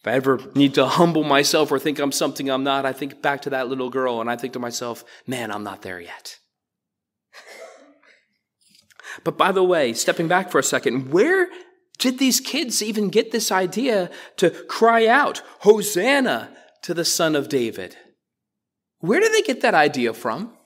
If 0.00 0.08
I 0.08 0.12
ever 0.12 0.40
need 0.54 0.74
to 0.74 0.86
humble 0.86 1.24
myself 1.24 1.72
or 1.72 1.78
think 1.78 1.98
I'm 1.98 2.12
something 2.12 2.50
I'm 2.50 2.64
not, 2.64 2.84
I 2.84 2.92
think 2.92 3.22
back 3.22 3.42
to 3.42 3.50
that 3.50 3.68
little 3.68 3.90
girl 3.90 4.20
and 4.20 4.30
I 4.30 4.36
think 4.36 4.52
to 4.52 4.58
myself, 4.58 5.04
man, 5.26 5.50
I'm 5.50 5.64
not 5.64 5.82
there 5.82 6.00
yet. 6.00 6.38
But 9.24 9.38
by 9.38 9.52
the 9.52 9.64
way, 9.64 9.92
stepping 9.92 10.28
back 10.28 10.50
for 10.50 10.58
a 10.58 10.62
second, 10.62 11.12
where 11.12 11.48
did 11.98 12.18
these 12.18 12.40
kids 12.40 12.82
even 12.82 13.08
get 13.08 13.32
this 13.32 13.50
idea 13.50 14.10
to 14.36 14.50
cry 14.50 15.06
out, 15.06 15.42
Hosanna 15.60 16.54
to 16.82 16.94
the 16.94 17.04
Son 17.04 17.34
of 17.34 17.48
David? 17.48 17.96
Where 18.98 19.20
did 19.20 19.32
they 19.32 19.42
get 19.42 19.62
that 19.62 19.74
idea 19.74 20.12
from? 20.12 20.56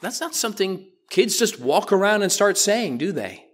That's 0.00 0.20
not 0.20 0.34
something 0.34 0.90
kids 1.10 1.38
just 1.38 1.60
walk 1.60 1.92
around 1.92 2.22
and 2.22 2.32
start 2.32 2.58
saying, 2.58 2.98
do 2.98 3.12
they? 3.12 3.44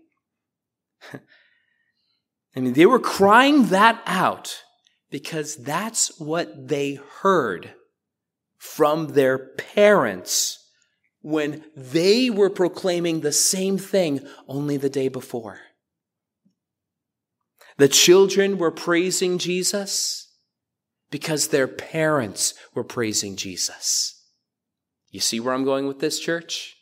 I 1.13 2.61
mean, 2.61 2.73
they 2.73 2.87
were 2.87 2.99
crying 2.99 3.67
that 3.67 4.03
out 4.07 4.63
because 5.11 5.57
that's 5.57 6.19
what 6.19 6.69
they 6.69 6.95
heard 7.21 7.75
from 8.59 9.09
their 9.09 9.39
parents 9.39 10.60
when 11.23 11.65
they 11.77 12.31
were 12.31 12.51
proclaiming 12.51 13.21
the 13.21 13.33
same 13.33 13.77
thing 13.77 14.27
only 14.49 14.77
the 14.77 14.89
day 14.89 15.09
before. 15.09 15.61
The 17.77 17.89
children 17.89 18.59
were 18.59 18.71
praising 18.71 19.39
Jesus 19.39 20.29
because 21.11 21.49
their 21.49 21.69
parents 21.69 22.55
were 22.75 22.85
praising 22.85 23.37
Jesus. 23.37 24.23
You 25.11 25.21
see 25.21 25.41
where 25.41 25.55
I'm 25.55 25.65
going 25.65 25.87
with 25.87 25.99
this, 25.99 26.21
church? 26.21 26.77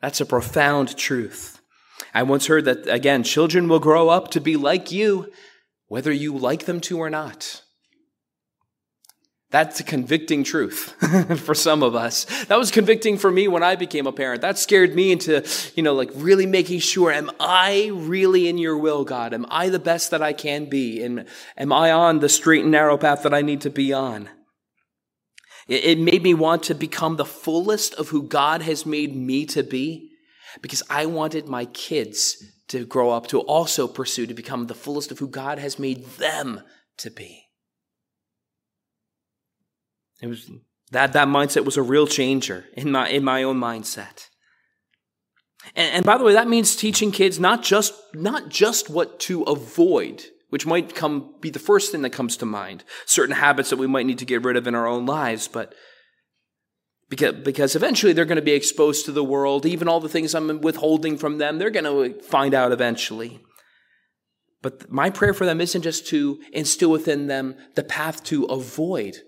That's 0.00 0.20
a 0.20 0.26
profound 0.26 0.96
truth. 0.96 1.60
I 2.14 2.22
once 2.22 2.46
heard 2.46 2.64
that, 2.64 2.88
again, 2.88 3.22
children 3.22 3.68
will 3.68 3.80
grow 3.80 4.08
up 4.08 4.30
to 4.30 4.40
be 4.40 4.56
like 4.56 4.90
you, 4.90 5.30
whether 5.86 6.12
you 6.12 6.36
like 6.36 6.64
them 6.64 6.80
to 6.82 6.98
or 6.98 7.10
not. 7.10 7.62
That's 9.50 9.80
a 9.80 9.84
convicting 9.84 10.44
truth 10.44 10.94
for 11.40 11.54
some 11.54 11.82
of 11.82 11.94
us. 11.94 12.26
That 12.46 12.58
was 12.58 12.70
convicting 12.70 13.16
for 13.16 13.30
me 13.30 13.48
when 13.48 13.62
I 13.62 13.76
became 13.76 14.06
a 14.06 14.12
parent. 14.12 14.42
That 14.42 14.58
scared 14.58 14.94
me 14.94 15.10
into, 15.10 15.42
you 15.74 15.82
know, 15.82 15.94
like 15.94 16.10
really 16.14 16.44
making 16.44 16.80
sure, 16.80 17.10
am 17.10 17.30
I 17.40 17.90
really 17.94 18.46
in 18.48 18.58
your 18.58 18.76
will, 18.76 19.04
God? 19.04 19.32
Am 19.32 19.46
I 19.48 19.70
the 19.70 19.78
best 19.78 20.10
that 20.10 20.20
I 20.20 20.34
can 20.34 20.66
be? 20.66 21.02
And 21.02 21.24
am 21.56 21.72
I 21.72 21.92
on 21.92 22.18
the 22.18 22.28
straight 22.28 22.62
and 22.62 22.72
narrow 22.72 22.98
path 22.98 23.22
that 23.22 23.32
I 23.32 23.40
need 23.40 23.62
to 23.62 23.70
be 23.70 23.90
on? 23.90 24.28
It 25.66 25.98
made 25.98 26.22
me 26.22 26.32
want 26.32 26.62
to 26.64 26.74
become 26.74 27.16
the 27.16 27.26
fullest 27.26 27.94
of 27.94 28.08
who 28.08 28.22
God 28.22 28.62
has 28.62 28.86
made 28.86 29.14
me 29.14 29.44
to 29.46 29.62
be 29.62 30.10
because 30.62 30.82
I 30.88 31.06
wanted 31.06 31.46
my 31.46 31.66
kids 31.66 32.42
to 32.68 32.86
grow 32.86 33.10
up 33.10 33.26
to 33.28 33.40
also 33.40 33.86
pursue 33.86 34.26
to 34.26 34.34
become 34.34 34.66
the 34.66 34.74
fullest 34.74 35.10
of 35.10 35.18
who 35.18 35.28
God 35.28 35.58
has 35.58 35.78
made 35.78 36.04
them 36.16 36.62
to 36.98 37.10
be. 37.10 37.47
It 40.20 40.26
was 40.26 40.50
that 40.90 41.12
that 41.12 41.28
mindset 41.28 41.64
was 41.64 41.76
a 41.76 41.82
real 41.82 42.06
changer 42.06 42.64
in 42.74 42.90
my 42.92 43.08
in 43.08 43.24
my 43.24 43.42
own 43.42 43.58
mindset. 43.58 44.28
And, 45.74 45.96
and 45.96 46.06
by 46.06 46.18
the 46.18 46.24
way, 46.24 46.32
that 46.32 46.48
means 46.48 46.76
teaching 46.76 47.12
kids 47.12 47.38
not 47.38 47.62
just 47.62 47.94
not 48.14 48.48
just 48.48 48.88
what 48.88 49.20
to 49.20 49.42
avoid, 49.42 50.24
which 50.48 50.66
might 50.66 50.94
come 50.94 51.34
be 51.40 51.50
the 51.50 51.58
first 51.58 51.92
thing 51.92 52.02
that 52.02 52.10
comes 52.10 52.36
to 52.38 52.46
mind, 52.46 52.84
certain 53.06 53.36
habits 53.36 53.70
that 53.70 53.78
we 53.78 53.86
might 53.86 54.06
need 54.06 54.18
to 54.18 54.24
get 54.24 54.44
rid 54.44 54.56
of 54.56 54.66
in 54.66 54.74
our 54.74 54.86
own 54.86 55.06
lives, 55.06 55.48
but 55.48 55.74
because, 57.10 57.34
because 57.42 57.74
eventually 57.74 58.12
they're 58.12 58.26
going 58.26 58.36
to 58.36 58.42
be 58.42 58.52
exposed 58.52 59.06
to 59.06 59.12
the 59.12 59.24
world, 59.24 59.64
even 59.64 59.88
all 59.88 60.00
the 60.00 60.10
things 60.10 60.34
I'm 60.34 60.60
withholding 60.60 61.16
from 61.16 61.38
them, 61.38 61.58
they're 61.58 61.70
going 61.70 61.84
to 61.84 62.22
find 62.22 62.52
out 62.52 62.70
eventually. 62.70 63.40
But 64.60 64.90
my 64.90 65.08
prayer 65.08 65.32
for 65.32 65.46
them 65.46 65.60
isn't 65.60 65.82
just 65.82 66.06
to 66.08 66.38
instill 66.52 66.90
within 66.90 67.26
them 67.26 67.54
the 67.76 67.84
path 67.84 68.24
to 68.24 68.44
avoid 68.44 69.18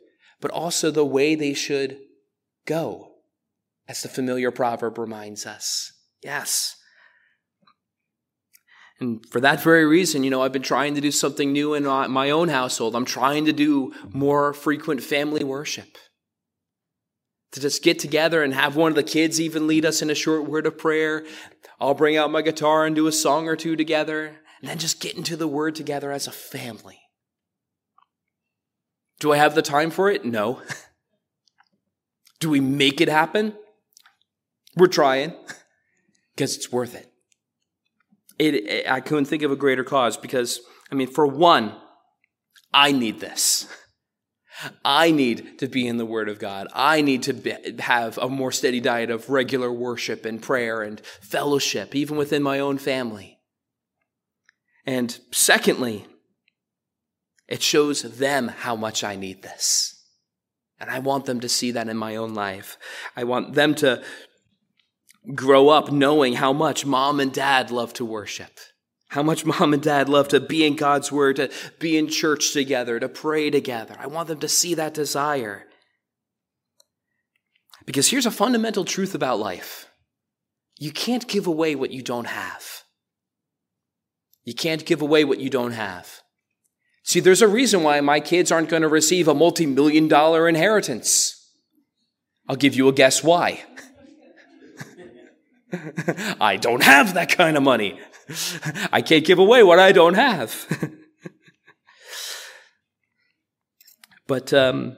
but 0.40 0.50
also 0.50 0.90
the 0.90 1.04
way 1.04 1.34
they 1.34 1.54
should 1.54 1.98
go, 2.66 3.12
as 3.88 4.02
the 4.02 4.08
familiar 4.08 4.50
proverb 4.50 4.98
reminds 4.98 5.46
us. 5.46 5.92
Yes. 6.22 6.76
And 8.98 9.24
for 9.30 9.40
that 9.40 9.62
very 9.62 9.86
reason, 9.86 10.24
you 10.24 10.30
know, 10.30 10.42
I've 10.42 10.52
been 10.52 10.62
trying 10.62 10.94
to 10.94 11.00
do 11.00 11.10
something 11.10 11.52
new 11.52 11.72
in 11.74 11.84
my 11.84 12.30
own 12.30 12.48
household. 12.48 12.94
I'm 12.94 13.06
trying 13.06 13.46
to 13.46 13.52
do 13.52 13.94
more 14.12 14.52
frequent 14.52 15.02
family 15.02 15.42
worship. 15.42 15.96
To 17.52 17.60
just 17.60 17.82
get 17.82 17.98
together 17.98 18.42
and 18.42 18.54
have 18.54 18.76
one 18.76 18.92
of 18.92 18.96
the 18.96 19.02
kids 19.02 19.40
even 19.40 19.66
lead 19.66 19.84
us 19.84 20.02
in 20.02 20.10
a 20.10 20.14
short 20.14 20.44
word 20.44 20.66
of 20.66 20.78
prayer. 20.78 21.24
I'll 21.80 21.94
bring 21.94 22.16
out 22.16 22.30
my 22.30 22.42
guitar 22.42 22.86
and 22.86 22.94
do 22.94 23.06
a 23.06 23.12
song 23.12 23.48
or 23.48 23.56
two 23.56 23.74
together. 23.74 24.36
And 24.60 24.68
then 24.68 24.78
just 24.78 25.00
get 25.00 25.16
into 25.16 25.36
the 25.36 25.48
word 25.48 25.74
together 25.74 26.12
as 26.12 26.26
a 26.26 26.32
family. 26.32 26.99
Do 29.20 29.32
I 29.32 29.36
have 29.36 29.54
the 29.54 29.62
time 29.62 29.90
for 29.90 30.10
it? 30.10 30.24
No. 30.24 30.60
Do 32.40 32.50
we 32.50 32.58
make 32.58 33.00
it 33.00 33.08
happen? 33.08 33.54
We're 34.76 34.86
trying 34.86 35.34
because 36.34 36.56
it's 36.56 36.72
worth 36.72 36.94
it. 36.94 37.12
it. 38.38 38.54
It, 38.54 38.90
I 38.90 39.00
couldn't 39.00 39.26
think 39.26 39.42
of 39.42 39.52
a 39.52 39.56
greater 39.56 39.84
cause 39.84 40.16
because, 40.16 40.60
I 40.90 40.94
mean, 40.94 41.08
for 41.08 41.26
one, 41.26 41.76
I 42.72 42.92
need 42.92 43.20
this. 43.20 43.68
I 44.84 45.10
need 45.10 45.58
to 45.58 45.68
be 45.68 45.86
in 45.86 45.96
the 45.96 46.06
Word 46.06 46.28
of 46.28 46.38
God. 46.38 46.68
I 46.72 47.00
need 47.02 47.22
to 47.24 47.32
be, 47.32 47.54
have 47.78 48.18
a 48.18 48.28
more 48.28 48.52
steady 48.52 48.80
diet 48.80 49.10
of 49.10 49.30
regular 49.30 49.72
worship 49.72 50.24
and 50.24 50.40
prayer 50.40 50.82
and 50.82 51.00
fellowship, 51.00 51.94
even 51.94 52.16
within 52.16 52.42
my 52.42 52.58
own 52.58 52.78
family. 52.78 53.38
And 54.86 55.18
secondly, 55.30 56.06
it 57.50 57.62
shows 57.62 58.02
them 58.02 58.48
how 58.48 58.76
much 58.76 59.02
I 59.02 59.16
need 59.16 59.42
this. 59.42 60.00
And 60.78 60.88
I 60.88 61.00
want 61.00 61.26
them 61.26 61.40
to 61.40 61.48
see 61.48 61.72
that 61.72 61.88
in 61.88 61.96
my 61.96 62.16
own 62.16 62.32
life. 62.32 62.78
I 63.16 63.24
want 63.24 63.54
them 63.54 63.74
to 63.76 64.02
grow 65.34 65.68
up 65.68 65.90
knowing 65.90 66.34
how 66.34 66.52
much 66.52 66.86
mom 66.86 67.20
and 67.20 67.32
dad 67.32 67.70
love 67.70 67.92
to 67.94 68.04
worship. 68.04 68.58
How 69.08 69.22
much 69.24 69.44
mom 69.44 69.74
and 69.74 69.82
dad 69.82 70.08
love 70.08 70.28
to 70.28 70.40
be 70.40 70.64
in 70.64 70.76
God's 70.76 71.10
word, 71.10 71.36
to 71.36 71.50
be 71.80 71.98
in 71.98 72.08
church 72.08 72.52
together, 72.52 73.00
to 73.00 73.08
pray 73.08 73.50
together. 73.50 73.96
I 73.98 74.06
want 74.06 74.28
them 74.28 74.38
to 74.38 74.48
see 74.48 74.74
that 74.74 74.94
desire. 74.94 75.66
Because 77.84 78.08
here's 78.08 78.26
a 78.26 78.30
fundamental 78.30 78.84
truth 78.84 79.14
about 79.14 79.40
life 79.40 79.88
you 80.78 80.92
can't 80.92 81.26
give 81.26 81.46
away 81.46 81.74
what 81.74 81.90
you 81.90 82.00
don't 82.00 82.28
have. 82.28 82.84
You 84.44 84.54
can't 84.54 84.86
give 84.86 85.02
away 85.02 85.24
what 85.24 85.40
you 85.40 85.50
don't 85.50 85.72
have. 85.72 86.19
See, 87.02 87.20
there's 87.20 87.42
a 87.42 87.48
reason 87.48 87.82
why 87.82 88.00
my 88.00 88.20
kids 88.20 88.52
aren't 88.52 88.68
going 88.68 88.82
to 88.82 88.88
receive 88.88 89.26
a 89.28 89.34
multi 89.34 89.66
million 89.66 90.08
dollar 90.08 90.48
inheritance. 90.48 91.36
I'll 92.48 92.56
give 92.56 92.74
you 92.74 92.88
a 92.88 92.92
guess 92.92 93.22
why. 93.22 93.64
I 96.40 96.56
don't 96.56 96.82
have 96.82 97.14
that 97.14 97.30
kind 97.30 97.56
of 97.56 97.62
money. 97.62 98.00
I 98.92 99.02
can't 99.02 99.24
give 99.24 99.38
away 99.38 99.62
what 99.62 99.78
I 99.78 99.92
don't 99.92 100.14
have. 100.14 100.90
but, 104.26 104.52
um, 104.52 104.96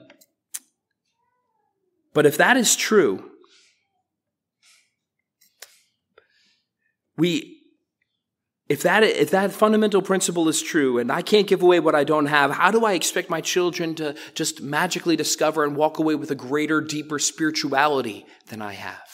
but 2.13 2.25
if 2.25 2.37
that 2.37 2.57
is 2.57 2.75
true, 2.75 3.29
we 7.17 7.62
if 8.69 8.81
that, 8.83 9.03
if 9.03 9.29
that 9.31 9.51
fundamental 9.51 10.01
principle 10.01 10.47
is 10.47 10.61
true 10.61 10.97
and 10.97 11.11
I 11.11 11.21
can't 11.21 11.47
give 11.47 11.61
away 11.61 11.79
what 11.79 11.95
I 11.95 12.03
don't 12.03 12.27
have, 12.27 12.51
how 12.51 12.71
do 12.71 12.85
I 12.85 12.93
expect 12.93 13.29
my 13.29 13.41
children 13.41 13.93
to 13.95 14.15
just 14.35 14.61
magically 14.61 15.15
discover 15.15 15.65
and 15.65 15.75
walk 15.75 15.99
away 15.99 16.15
with 16.15 16.31
a 16.31 16.35
greater, 16.35 16.79
deeper 16.79 17.19
spirituality 17.19 18.25
than 18.47 18.61
I 18.61 18.73
have? 18.73 19.09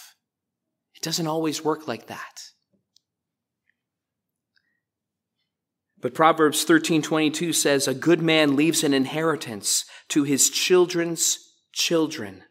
It 0.96 1.02
doesn't 1.02 1.28
always 1.28 1.64
work 1.64 1.88
like 1.88 2.08
that. 2.08 2.44
But 6.02 6.14
Proverbs 6.14 6.64
13:22 6.64 7.54
says 7.54 7.88
a 7.88 7.94
good 7.94 8.22
man 8.22 8.56
leaves 8.56 8.84
an 8.84 8.94
inheritance 8.94 9.84
to 10.10 10.24
his 10.24 10.50
children's 10.50 11.40
children. 11.74 12.44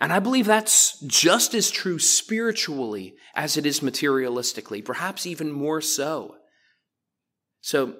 And 0.00 0.12
I 0.12 0.18
believe 0.18 0.46
that's 0.46 0.98
just 1.00 1.54
as 1.54 1.70
true 1.70 1.98
spiritually 1.98 3.14
as 3.34 3.56
it 3.56 3.64
is 3.64 3.80
materialistically, 3.80 4.84
perhaps 4.84 5.26
even 5.26 5.52
more 5.52 5.80
so. 5.80 6.34
So, 7.60 7.96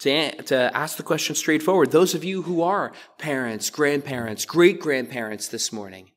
to, 0.00 0.42
to 0.42 0.76
ask 0.76 0.98
the 0.98 1.02
question 1.02 1.34
straightforward, 1.34 1.90
those 1.90 2.14
of 2.14 2.22
you 2.22 2.42
who 2.42 2.62
are 2.62 2.92
parents, 3.18 3.70
grandparents, 3.70 4.44
great 4.44 4.78
grandparents 4.78 5.48
this 5.48 5.72
morning, 5.72 6.10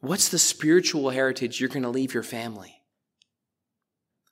what's 0.00 0.28
the 0.28 0.38
spiritual 0.38 1.10
heritage 1.10 1.60
you're 1.60 1.68
going 1.68 1.84
to 1.84 1.88
leave 1.88 2.12
your 2.12 2.24
family? 2.24 2.74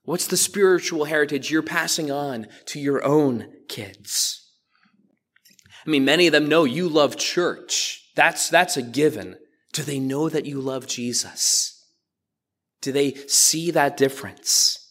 What's 0.03 0.27
the 0.27 0.37
spiritual 0.37 1.05
heritage 1.05 1.51
you're 1.51 1.63
passing 1.63 2.11
on 2.11 2.47
to 2.67 2.81
your 2.81 3.05
own 3.05 3.53
kids? 3.69 4.53
I 5.85 5.91
mean, 5.91 6.05
many 6.05 6.27
of 6.27 6.33
them 6.33 6.49
know 6.49 6.65
you 6.65 6.89
love 6.89 7.17
church. 7.17 8.06
That's, 8.17 8.49
that's 8.49 8.77
a 8.77 8.83
given. 8.83 9.37
Do 9.73 9.83
they 9.83 10.01
know 10.01 10.29
that 10.29 10.47
you 10.47 10.61
love 10.61 10.87
Jesus? 10.87 11.87
Do 12.81 12.91
they 12.91 13.13
see 13.29 13.71
that 13.71 13.97
difference? 13.97 14.83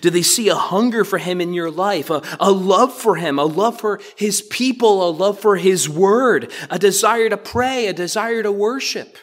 Do 0.00 0.10
they 0.10 0.22
see 0.22 0.48
a 0.48 0.54
hunger 0.54 1.04
for 1.04 1.18
him 1.18 1.40
in 1.40 1.54
your 1.54 1.70
life, 1.70 2.10
a, 2.10 2.22
a 2.40 2.50
love 2.50 2.92
for 2.92 3.16
him, 3.16 3.38
a 3.38 3.44
love 3.44 3.78
for 3.80 4.00
his 4.16 4.42
people, 4.42 5.08
a 5.08 5.10
love 5.10 5.38
for 5.38 5.56
his 5.56 5.88
word, 5.88 6.50
a 6.68 6.78
desire 6.78 7.28
to 7.28 7.36
pray, 7.36 7.86
a 7.86 7.92
desire 7.92 8.42
to 8.42 8.50
worship, 8.50 9.16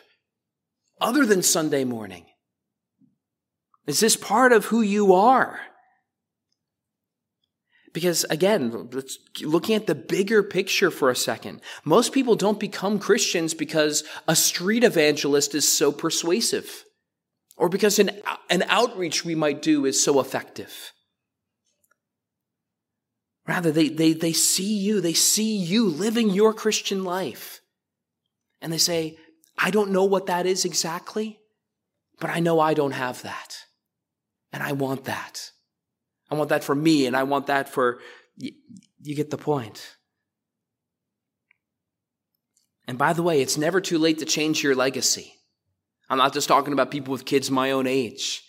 other 1.01 1.25
than 1.25 1.43
Sunday 1.43 1.83
morning? 1.83 2.25
Is 3.85 3.99
this 3.99 4.15
part 4.15 4.53
of 4.53 4.65
who 4.65 4.81
you 4.81 5.13
are? 5.13 5.59
Because 7.95 8.25
again, 8.25 8.89
looking 9.41 9.73
at 9.73 9.87
the 9.87 9.95
bigger 9.95 10.43
picture 10.43 10.91
for 10.91 11.09
a 11.09 11.15
second, 11.15 11.61
most 11.85 12.11
people 12.11 12.35
don't 12.35 12.59
become 12.59 12.99
Christians 12.99 13.53
because 13.53 14.03
a 14.27 14.35
street 14.35 14.83
evangelist 14.83 15.55
is 15.55 15.65
so 15.65 15.93
persuasive 15.93 16.83
or 17.55 17.69
because 17.69 17.97
an, 17.97 18.11
an 18.49 18.63
outreach 18.67 19.23
we 19.23 19.33
might 19.33 19.61
do 19.61 19.85
is 19.85 20.03
so 20.03 20.19
effective. 20.19 20.91
Rather, 23.47 23.71
they, 23.71 23.87
they, 23.87 24.11
they 24.11 24.33
see 24.33 24.77
you, 24.77 24.99
they 24.99 25.13
see 25.13 25.55
you 25.55 25.87
living 25.87 26.31
your 26.31 26.53
Christian 26.53 27.05
life. 27.05 27.61
And 28.61 28.73
they 28.73 28.77
say, 28.77 29.15
I 29.57 29.71
don't 29.71 29.91
know 29.91 30.03
what 30.03 30.25
that 30.25 30.45
is 30.45 30.65
exactly, 30.65 31.39
but 32.19 32.29
I 32.29 32.41
know 32.41 32.59
I 32.59 32.73
don't 32.73 32.91
have 32.91 33.21
that. 33.21 33.55
And 34.51 34.61
I 34.61 34.73
want 34.73 35.05
that. 35.05 35.51
I 36.29 36.35
want 36.35 36.49
that 36.49 36.63
for 36.63 36.75
me, 36.75 37.05
and 37.05 37.15
I 37.15 37.23
want 37.23 37.47
that 37.47 37.69
for. 37.69 37.99
You, 38.37 38.51
you 39.01 39.15
get 39.15 39.29
the 39.29 39.37
point. 39.37 39.95
And 42.87 42.97
by 42.97 43.13
the 43.13 43.23
way, 43.23 43.41
it's 43.41 43.57
never 43.57 43.81
too 43.81 43.97
late 43.97 44.19
to 44.19 44.25
change 44.25 44.63
your 44.63 44.75
legacy. 44.75 45.33
I'm 46.09 46.17
not 46.17 46.33
just 46.33 46.47
talking 46.47 46.73
about 46.73 46.91
people 46.91 47.11
with 47.11 47.25
kids 47.25 47.49
my 47.49 47.71
own 47.71 47.87
age. 47.87 48.43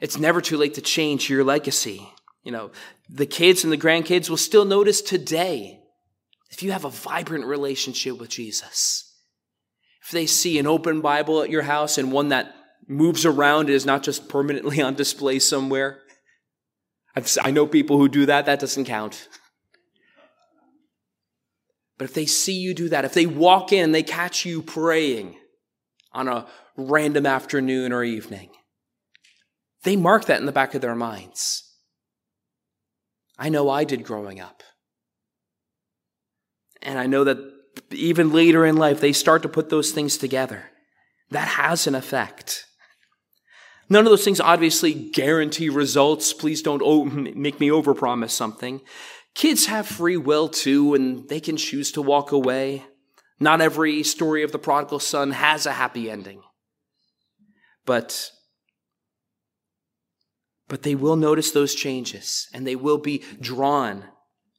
It's 0.00 0.18
never 0.18 0.40
too 0.40 0.56
late 0.56 0.74
to 0.74 0.80
change 0.80 1.28
your 1.28 1.44
legacy. 1.44 2.08
You 2.42 2.52
know, 2.52 2.70
the 3.08 3.26
kids 3.26 3.64
and 3.64 3.72
the 3.72 3.78
grandkids 3.78 4.30
will 4.30 4.36
still 4.36 4.64
notice 4.64 5.02
today 5.02 5.80
if 6.50 6.62
you 6.62 6.72
have 6.72 6.84
a 6.84 6.90
vibrant 6.90 7.44
relationship 7.44 8.18
with 8.18 8.30
Jesus. 8.30 9.02
If 10.02 10.10
they 10.10 10.26
see 10.26 10.58
an 10.58 10.66
open 10.66 11.00
Bible 11.00 11.42
at 11.42 11.50
your 11.50 11.62
house 11.62 11.98
and 11.98 12.12
one 12.12 12.28
that 12.28 12.54
moves 12.88 13.24
around 13.24 13.66
and 13.66 13.70
is 13.70 13.86
not 13.86 14.02
just 14.02 14.28
permanently 14.28 14.80
on 14.82 14.94
display 14.94 15.38
somewhere. 15.38 16.00
I've, 17.14 17.34
i 17.42 17.50
know 17.50 17.66
people 17.66 17.98
who 17.98 18.08
do 18.08 18.26
that, 18.26 18.46
that 18.46 18.60
doesn't 18.60 18.84
count. 18.84 19.28
But 21.98 22.04
if 22.04 22.14
they 22.14 22.26
see 22.26 22.52
you 22.52 22.74
do 22.74 22.90
that, 22.90 23.04
if 23.06 23.14
they 23.14 23.26
walk 23.26 23.72
in 23.72 23.92
they 23.92 24.02
catch 24.02 24.44
you 24.44 24.60
praying 24.60 25.36
on 26.12 26.28
a 26.28 26.46
random 26.76 27.24
afternoon 27.24 27.92
or 27.92 28.04
evening, 28.04 28.50
they 29.82 29.96
mark 29.96 30.26
that 30.26 30.40
in 30.40 30.46
the 30.46 30.52
back 30.52 30.74
of 30.74 30.82
their 30.82 30.94
minds. 30.94 31.62
I 33.38 33.48
know 33.48 33.68
I 33.70 33.84
did 33.84 34.04
growing 34.04 34.40
up. 34.40 34.62
And 36.82 36.98
I 36.98 37.06
know 37.06 37.24
that 37.24 37.38
even 37.90 38.32
later 38.32 38.64
in 38.64 38.76
life, 38.76 39.00
they 39.00 39.12
start 39.12 39.42
to 39.42 39.48
put 39.48 39.70
those 39.70 39.92
things 39.92 40.16
together. 40.16 40.70
That 41.30 41.48
has 41.48 41.86
an 41.86 41.94
effect. 41.94 42.66
None 43.88 44.04
of 44.04 44.10
those 44.10 44.24
things 44.24 44.40
obviously 44.40 44.94
guarantee 44.94 45.68
results. 45.68 46.32
Please 46.32 46.62
don't 46.62 47.36
make 47.36 47.60
me 47.60 47.68
overpromise 47.68 48.30
something. 48.30 48.80
Kids 49.34 49.66
have 49.66 49.86
free 49.86 50.16
will 50.16 50.48
too, 50.48 50.94
and 50.94 51.28
they 51.28 51.40
can 51.40 51.56
choose 51.56 51.92
to 51.92 52.02
walk 52.02 52.32
away. 52.32 52.84
Not 53.38 53.60
every 53.60 54.02
story 54.02 54.42
of 54.42 54.50
the 54.50 54.58
prodigal 54.58 54.98
son 54.98 55.32
has 55.32 55.66
a 55.66 55.72
happy 55.72 56.10
ending. 56.10 56.42
But 57.84 58.30
but 60.68 60.82
they 60.82 60.96
will 60.96 61.16
notice 61.16 61.52
those 61.52 61.76
changes 61.76 62.48
and 62.52 62.66
they 62.66 62.74
will 62.74 62.98
be 62.98 63.22
drawn 63.40 64.04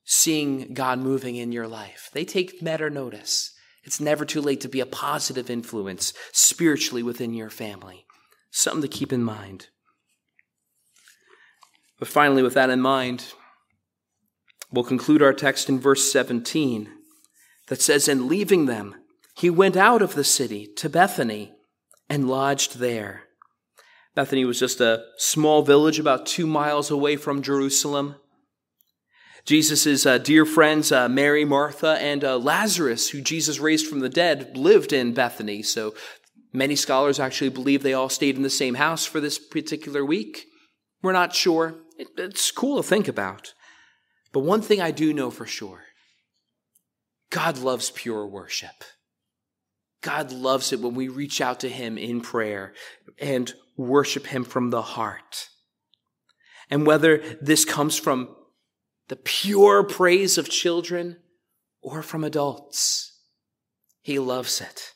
seeing 0.06 0.74
God 0.74 1.00
moving 1.00 1.36
in 1.36 1.52
your 1.52 1.68
life. 1.68 2.10
They 2.14 2.24
take 2.24 2.64
better 2.64 2.90
notice. 2.90 3.54
It's 3.84 4.00
never 4.00 4.24
too 4.24 4.42
late 4.42 4.62
to 4.62 4.70
be 4.70 4.80
a 4.80 4.86
positive 4.86 5.50
influence 5.50 6.14
spiritually 6.32 7.04
within 7.04 7.34
your 7.34 7.50
family. 7.50 8.07
Something 8.52 8.82
to 8.82 8.88
keep 8.88 9.14
in 9.14 9.24
mind. 9.24 9.68
But 12.00 12.08
finally, 12.08 12.44
with 12.44 12.54
that 12.54 12.70
in 12.70 12.82
mind, 12.82 13.34
we'll 14.72 14.84
conclude 14.84 15.22
our 15.22 15.34
text 15.34 15.70
in 15.70 15.80
verse 15.80 16.12
17 16.12 16.90
that 17.68 17.82
says, 17.82 18.08
And 18.08 18.28
leaving 18.28 18.66
them, 18.66 18.96
he 19.36 19.50
went 19.50 19.76
out 19.76 20.02
of 20.02 20.16
the 20.16 20.24
city 20.24 20.68
to 20.78 20.90
Bethany 20.90 21.54
and 22.10 22.30
lodged 22.30 22.80
there. 22.80 23.24
Bethany 24.16 24.46
was 24.46 24.60
just 24.60 24.82
a 24.82 25.04
small 25.18 25.62
village 25.62 26.00
about 26.00 26.26
two 26.26 26.48
miles 26.48 26.90
away 26.90 27.18
from 27.18 27.44
Jerusalem. 27.44 28.16
Jesus' 29.46 30.06
uh, 30.06 30.18
dear 30.18 30.46
friends, 30.46 30.92
uh, 30.92 31.08
Mary, 31.08 31.46
Martha, 31.46 31.98
and 32.02 32.24
uh, 32.24 32.38
Lazarus, 32.38 33.12
who 33.12 33.22
Jesus 33.22 33.60
raised 33.60 33.88
from 33.88 34.00
the 34.00 34.10
dead, 34.10 34.58
lived 34.58 34.92
in 34.92 35.14
Bethany. 35.14 35.62
So 35.62 35.94
Many 36.54 36.76
scholars 36.76 37.20
actually 37.20 37.50
believe 37.50 37.84
they 37.84 37.94
all 37.94 38.10
stayed 38.10 38.36
in 38.36 38.44
the 38.44 38.50
same 38.50 38.76
house 38.76 39.06
for 39.06 39.20
this 39.20 39.38
particular 39.38 40.04
week. 40.06 40.46
We're 41.02 41.12
not 41.12 41.36
sure. 41.36 41.76
It, 41.98 42.08
it's 42.18 42.52
cool 42.52 42.78
to 42.78 42.88
think 42.88 43.08
about. 43.08 43.54
But 44.32 44.40
one 44.42 44.62
thing 44.62 44.82
I 44.82 44.92
do 44.92 45.14
know 45.14 45.32
for 45.32 45.46
sure 45.46 45.84
God 47.30 47.58
loves 47.58 47.92
pure 47.92 48.26
worship. 48.26 48.84
God 50.02 50.32
loves 50.32 50.72
it 50.72 50.80
when 50.80 50.96
we 50.96 51.08
reach 51.08 51.42
out 51.42 51.60
to 51.62 51.70
Him 51.70 51.98
in 51.98 52.22
prayer 52.22 52.74
and 53.20 53.54
worship 53.76 54.28
Him 54.28 54.44
from 54.44 54.70
the 54.70 54.82
heart. 54.82 55.50
And 56.70 56.86
whether 56.86 57.18
this 57.42 57.66
comes 57.66 57.98
from 57.98 58.36
the 59.08 59.16
pure 59.16 59.84
praise 59.84 60.38
of 60.38 60.50
children 60.50 61.18
or 61.82 62.02
from 62.02 62.24
adults, 62.24 63.20
He 64.02 64.20
loves 64.20 64.62
it. 64.62 64.94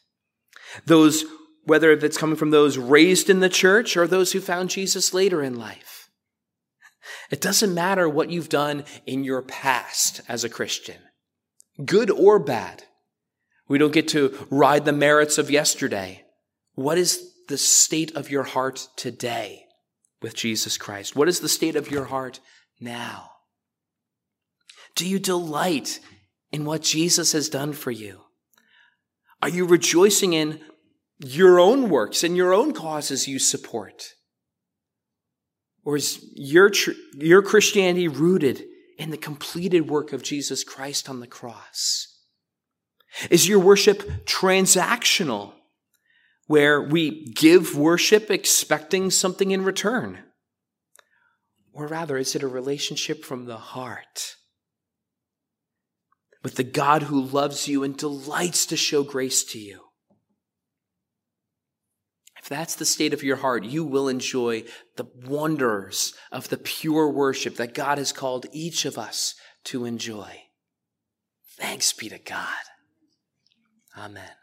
Those 0.86 1.26
whether 1.71 1.93
it's 1.93 2.17
coming 2.17 2.36
from 2.36 2.49
those 2.49 2.77
raised 2.77 3.29
in 3.29 3.39
the 3.39 3.47
church 3.47 3.95
or 3.95 4.05
those 4.05 4.34
who 4.34 4.41
found 4.41 4.69
Jesus 4.69 5.13
later 5.13 5.41
in 5.41 5.55
life. 5.55 6.10
It 7.29 7.39
doesn't 7.39 7.73
matter 7.73 8.10
what 8.10 8.29
you've 8.29 8.49
done 8.49 8.84
in 9.05 9.23
your 9.23 9.41
past 9.41 10.19
as 10.27 10.43
a 10.43 10.49
Christian, 10.49 10.97
good 11.86 12.12
or 12.12 12.39
bad. 12.39 12.84
We 13.69 13.77
don't 13.77 13.93
get 13.93 14.10
to 14.10 14.38
ride 14.49 14.84
the 14.84 14.91
merits 14.91 15.38
of 15.38 15.49
yesterday. 15.49 16.25
What 16.75 16.97
is 16.97 17.31
the 17.47 17.57
state 17.57 18.13
of 18.17 18.29
your 18.29 18.43
heart 18.43 18.89
today 18.97 19.63
with 20.21 20.36
Jesus 20.36 20.77
Christ? 20.77 21.15
What 21.15 21.29
is 21.29 21.39
the 21.39 21.47
state 21.47 21.77
of 21.77 21.89
your 21.89 22.03
heart 22.03 22.41
now? 22.81 23.29
Do 24.97 25.07
you 25.07 25.19
delight 25.19 26.01
in 26.51 26.65
what 26.65 26.81
Jesus 26.81 27.31
has 27.31 27.47
done 27.47 27.71
for 27.71 27.91
you? 27.91 28.23
Are 29.41 29.47
you 29.47 29.65
rejoicing 29.65 30.34
in 30.34 30.60
your 31.23 31.60
own 31.60 31.89
works 31.89 32.23
and 32.23 32.36
your 32.36 32.53
own 32.53 32.73
causes 32.73 33.27
you 33.27 33.39
support? 33.39 34.13
Or 35.84 35.95
is 35.95 36.23
your, 36.36 36.71
your 37.15 37.41
Christianity 37.41 38.07
rooted 38.07 38.63
in 38.97 39.10
the 39.10 39.17
completed 39.17 39.89
work 39.89 40.13
of 40.13 40.23
Jesus 40.23 40.63
Christ 40.63 41.10
on 41.10 41.19
the 41.19 41.27
cross? 41.27 42.07
Is 43.29 43.47
your 43.47 43.60
worship 43.60 44.25
transactional, 44.25 45.53
where 46.47 46.81
we 46.81 47.31
give 47.31 47.77
worship 47.77 48.29
expecting 48.29 49.10
something 49.10 49.51
in 49.51 49.63
return? 49.63 50.19
Or 51.73 51.88
rather, 51.88 52.17
is 52.17 52.36
it 52.36 52.43
a 52.43 52.47
relationship 52.47 53.23
from 53.23 53.45
the 53.45 53.57
heart 53.57 54.36
with 56.43 56.55
the 56.55 56.63
God 56.63 57.03
who 57.03 57.21
loves 57.21 57.67
you 57.67 57.84
and 57.84 57.95
delights 57.95 58.65
to 58.67 58.77
show 58.77 59.03
grace 59.03 59.43
to 59.45 59.60
you? 59.60 59.90
If 62.41 62.49
that's 62.49 62.75
the 62.75 62.86
state 62.86 63.13
of 63.13 63.21
your 63.21 63.36
heart, 63.36 63.65
you 63.65 63.84
will 63.84 64.08
enjoy 64.08 64.63
the 64.95 65.06
wonders 65.27 66.15
of 66.32 66.49
the 66.49 66.58
pure 66.58 67.08
worship 67.08 67.56
that 67.58 67.75
God 67.75 67.99
has 67.99 68.12
called 68.12 68.47
each 68.51 68.84
of 68.86 68.97
us 68.97 69.36
to 69.65 69.86
enjoy. 69.86 70.43
Thanks 71.58 71.93
be 71.93 72.10
to 72.10 72.17
God. 72.17 72.47
Amen. 73.95 74.32